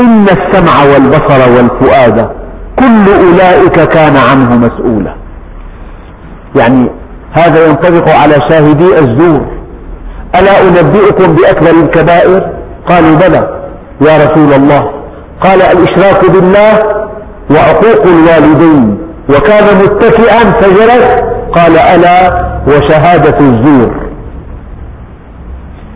إن 0.00 0.24
السمع 0.24 0.82
والبصر 0.94 1.50
والفؤاد 1.56 2.30
كل 2.78 3.26
أولئك 3.26 3.88
كان 3.88 4.16
عنه 4.16 4.56
مسؤولا. 4.56 5.14
يعني 6.56 6.90
هذا 7.32 7.66
ينطبق 7.66 8.08
على 8.08 8.34
شاهدي 8.50 8.98
الزور. 8.98 9.46
ألا 10.38 10.62
أنبئكم 10.62 11.32
بأكبر 11.32 11.70
الكبائر؟ 11.70 12.52
قالوا 12.86 13.16
بلى 13.16 13.60
يا 14.00 14.26
رسول 14.26 14.52
الله. 14.54 14.82
قال 15.42 15.62
الإشراك 15.62 16.30
بالله 16.30 16.72
وعقوق 17.50 18.06
الوالدين 18.06 18.98
وكان 19.28 19.64
متكئا 19.82 20.52
فجلس 20.52 21.16
قال 21.56 21.76
ألا 21.76 22.30
وشهادة 22.66 23.38
الزور. 23.38 24.09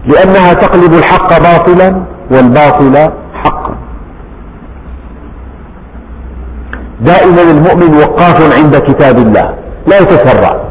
لأنها 0.07 0.53
تقلب 0.53 0.95
الحق 0.95 1.39
باطلا 1.39 2.05
والباطل 2.31 3.13
حقا. 3.35 3.75
دائما 7.01 7.43
المؤمن 7.43 7.97
وقاف 7.97 8.59
عند 8.59 8.77
كتاب 8.77 9.19
الله 9.19 9.55
لا 9.87 9.99
يتسرع. 9.99 10.65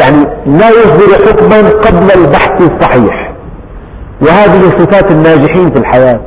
يعني 0.00 0.26
لا 0.46 0.68
يصدر 0.68 1.26
حكما 1.26 1.70
قبل 1.70 2.20
البحث 2.20 2.70
الصحيح. 2.70 3.34
وهذه 4.22 4.62
صفات 4.78 5.10
الناجحين 5.10 5.66
في 5.66 5.78
الحياة. 5.78 6.20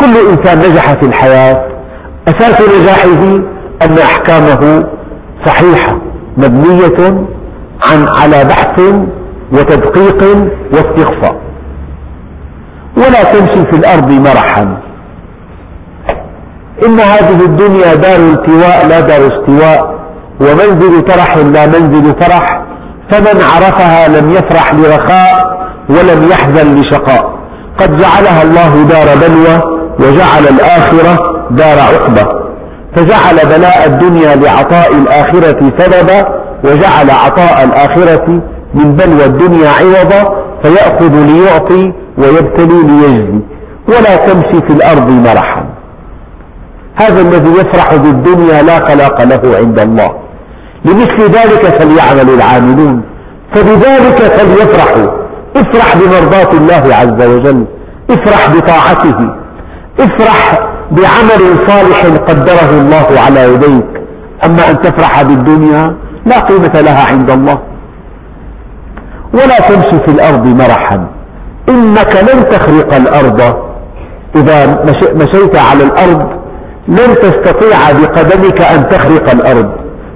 كل 0.00 0.14
إنسان 0.30 0.58
نجح 0.58 0.92
في 0.92 1.06
الحياة 1.06 1.68
أساس 2.28 2.60
نجاحه 2.60 3.36
أن 3.82 3.98
أحكامه 3.98 4.84
صحيحة 5.46 5.98
مبنية 6.36 7.26
عن 7.82 8.08
على 8.08 8.44
بحث 8.44 8.80
وتدقيق 9.54 10.22
واستخفاء 10.72 11.36
ولا 12.96 13.22
تمشي 13.32 13.70
في 13.70 13.76
الأرض 13.76 14.10
مرحا. 14.10 14.78
إن 16.86 17.00
هذه 17.00 17.44
الدنيا 17.44 17.94
دار 17.94 18.16
التواء 18.16 18.86
لا 18.88 19.00
دار 19.00 19.20
استواء. 19.20 19.94
ومنزل 20.40 21.00
ترح 21.00 21.36
لا 21.36 21.66
منزل 21.66 22.14
فرح. 22.20 22.46
فمن 23.10 23.40
عرفها 23.40 24.08
لم 24.08 24.30
يفرح 24.30 24.74
لرخاء 24.74 25.58
ولم 25.88 26.28
يحزن 26.30 26.74
لشقاء. 26.74 27.34
قد 27.80 27.96
جعلها 27.96 28.42
الله 28.42 28.82
دار 28.82 29.06
بلوى 29.22 29.60
وجعل 29.98 30.44
الآخرة 30.54 31.18
دار 31.50 31.78
عقبة 31.78 32.44
فجعل 32.96 33.36
بلاء 33.36 33.86
الدنيا 33.86 34.36
لعطاء 34.36 34.94
الآخرة 34.94 35.60
سببا 35.78 36.24
وجعل 36.64 37.10
عطاء 37.10 37.64
الآخرة 37.64 38.42
من 38.74 38.96
بلوى 38.96 39.24
الدنيا 39.24 39.68
عوضا 39.68 40.44
فيأخذ 40.62 41.14
ليعطي 41.14 41.92
ويبتلي 42.18 42.82
ليجزي. 42.82 43.40
ولا 43.88 44.16
تمشي 44.16 44.60
في 44.66 44.72
الأرض 44.76 45.10
مرحا. 45.10 45.64
هذا 47.02 47.20
الذي 47.20 47.50
يفرح 47.50 47.94
بالدنيا 47.94 48.62
لا 48.62 48.78
خلاق 48.88 49.22
له 49.24 49.56
عند 49.56 49.80
الله. 49.80 50.10
لمثل 50.84 51.20
ذلك 51.20 51.64
فليعمل 51.64 52.34
العاملون. 52.34 53.02
فبذلك 53.54 54.18
فليفرحوا. 54.18 55.08
افرح 55.56 55.96
بمرضاة 55.96 56.52
الله 56.58 56.94
عز 56.94 57.28
وجل. 57.28 57.64
افرح 58.10 58.54
بطاعته. 58.54 59.18
افرح 60.00 60.58
بعمل 60.90 61.42
صالح 61.68 62.04
قدره 62.28 62.70
الله 62.70 63.20
على 63.26 63.54
يديك. 63.54 63.84
أما 64.44 64.70
أن 64.70 64.80
تفرح 64.80 65.22
بالدنيا 65.22 65.96
لا 66.26 66.38
قيمة 66.38 66.80
لها 66.80 67.04
عند 67.10 67.30
الله. 67.30 67.58
ولا 69.34 69.58
تمشي 69.58 69.98
في 70.06 70.10
الأرض 70.16 70.46
مرحا. 70.46 71.06
إنك 71.68 72.12
لن 72.28 72.48
تخرق 72.48 72.94
الأرض. 72.94 73.40
إذا 74.36 74.84
مشيت 75.14 75.56
على 75.56 75.84
الأرض 75.84 76.22
لن 76.88 77.14
تستطيع 77.14 77.78
بقدمك 77.92 78.60
أن 78.60 78.88
تخرق 78.88 79.30
الأرض 79.30 79.70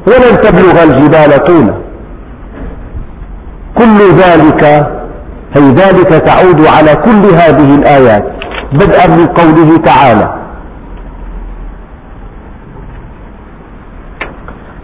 ولن 0.07 0.37
تبلغ 0.39 0.83
الجبال 0.83 1.43
طولا. 1.45 1.75
كل 3.79 3.99
ذلك 4.23 4.65
هي 5.57 5.71
ذلك 5.71 6.09
تعود 6.09 6.67
على 6.67 6.95
كل 6.95 7.25
هذه 7.35 7.75
الآيات 7.75 8.25
بدءا 8.73 9.07
من 9.17 9.27
قوله 9.27 9.77
تعالى 9.77 10.35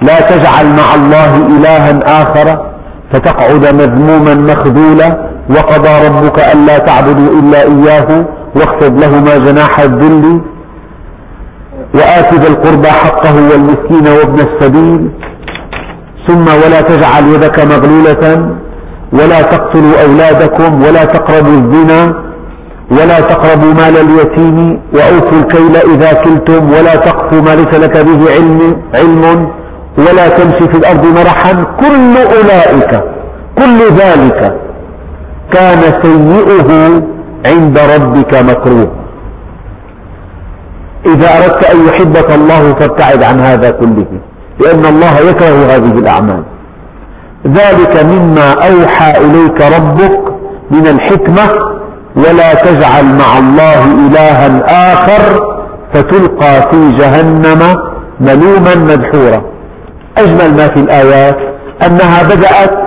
لا 0.02 0.20
تجعل 0.20 0.66
مع 0.66 0.94
الله 0.94 1.36
إلها 1.36 2.22
آخر 2.22 2.73
فتقعد 3.14 3.64
مذموما 3.82 4.34
مخذولا 4.34 5.08
وقضى 5.50 6.08
ربك 6.08 6.38
ألا 6.54 6.78
تعبدوا 6.78 7.28
إلا 7.40 7.62
إياه 7.62 8.26
واخفض 8.56 9.00
لهما 9.00 9.38
جناح 9.38 9.80
الذل 9.80 10.40
وآت 11.94 12.34
ذا 12.34 12.48
القربى 12.48 12.88
حقه 12.88 13.34
والمسكين 13.34 14.06
وابن 14.18 14.38
السبيل. 14.48 15.10
ثم 16.28 16.46
ولا 16.62 16.80
تجعل 16.80 17.24
يدك 17.34 17.58
مغلولة 17.72 18.54
ولا 19.12 19.42
تقتلوا 19.42 20.02
أولادكم 20.06 20.82
ولا 20.82 21.04
تقربوا 21.04 21.52
الزنا 21.60 22.24
ولا 22.90 23.20
تقربوا 23.20 23.72
مال 23.74 23.96
اليتيم 23.96 24.80
وأوفوا 24.94 25.38
الكيل 25.38 25.76
إذا 25.94 26.12
كلتم 26.12 26.72
ولا 26.72 26.94
تقفوا 26.96 27.40
ما 27.40 27.54
ليس 27.54 27.80
لك 27.84 27.96
به 28.06 28.20
علم, 28.34 28.60
علم 28.94 29.48
ولا 29.98 30.28
تمشي 30.28 30.72
في 30.72 30.78
الأرض 30.78 31.06
مرحا. 31.06 31.52
كل 31.52 32.16
أولئك 32.36 32.92
كل 33.58 33.78
ذلك 33.96 34.52
كان 35.52 35.80
سيئه 36.02 37.02
عند 37.46 37.78
ربك 37.78 38.34
مكروه. 38.34 38.90
إذا 41.06 41.28
أردت 41.38 41.64
أن 41.64 41.86
يحبك 41.88 42.30
الله 42.30 42.72
فابتعد 42.72 43.22
عن 43.22 43.40
هذا 43.40 43.70
كله 43.70 44.06
لأن 44.64 44.84
الله 44.86 45.18
يكره 45.30 45.76
هذه 45.76 45.98
الأعمال. 45.98 46.44
ذلك 47.46 48.04
مما 48.04 48.52
أوحى 48.52 49.10
إليك 49.10 49.58
ربك 49.76 50.20
من 50.70 50.86
الحكمة 50.86 51.42
ولا 52.16 52.54
تجعل 52.54 53.04
مع 53.04 53.38
الله 53.38 53.84
إلها 53.84 54.60
آخر 54.92 55.54
فتلقى 55.94 56.70
في 56.72 56.90
جهنم 56.90 57.60
ملوما 58.20 58.74
مدحورا. 58.74 59.53
أجمل 60.18 60.56
ما 60.56 60.66
في 60.66 60.80
الآيات 60.80 61.36
أنها 61.86 62.22
بدأت 62.22 62.84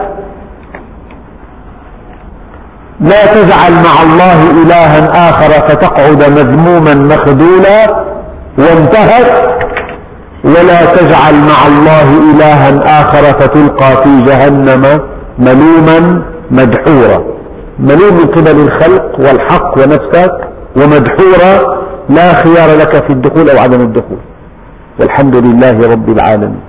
لا 2.99 3.25
تجعل 3.25 3.71
مع 3.71 4.03
الله 4.03 4.51
إلها 4.51 5.29
آخر 5.29 5.51
فتقعد 5.67 6.39
مذموما 6.39 6.93
مخذولا 6.93 8.05
وانتهت 8.57 9.57
ولا 10.43 10.85
تجعل 10.95 11.35
مع 11.35 11.59
الله 11.67 12.19
إلها 12.31 13.01
آخر 13.01 13.39
فتلقى 13.39 14.03
في 14.03 14.21
جهنم 14.21 14.83
ملوما 15.39 16.21
مدحورا. 16.51 17.23
ملوم 17.79 18.13
من 18.13 18.27
قبل 18.35 18.61
الخلق 18.61 19.19
والحق 19.19 19.77
ونفسك 19.77 20.31
ومدحورا. 20.77 21.77
لا 22.09 22.33
خيار 22.33 22.77
لك 22.77 23.05
في 23.05 23.09
الدخول 23.09 23.49
أو 23.49 23.59
عدم 23.59 23.81
الدخول. 23.81 24.19
والحمد 24.99 25.35
لله 25.35 25.91
رب 25.91 26.09
العالمين. 26.09 26.66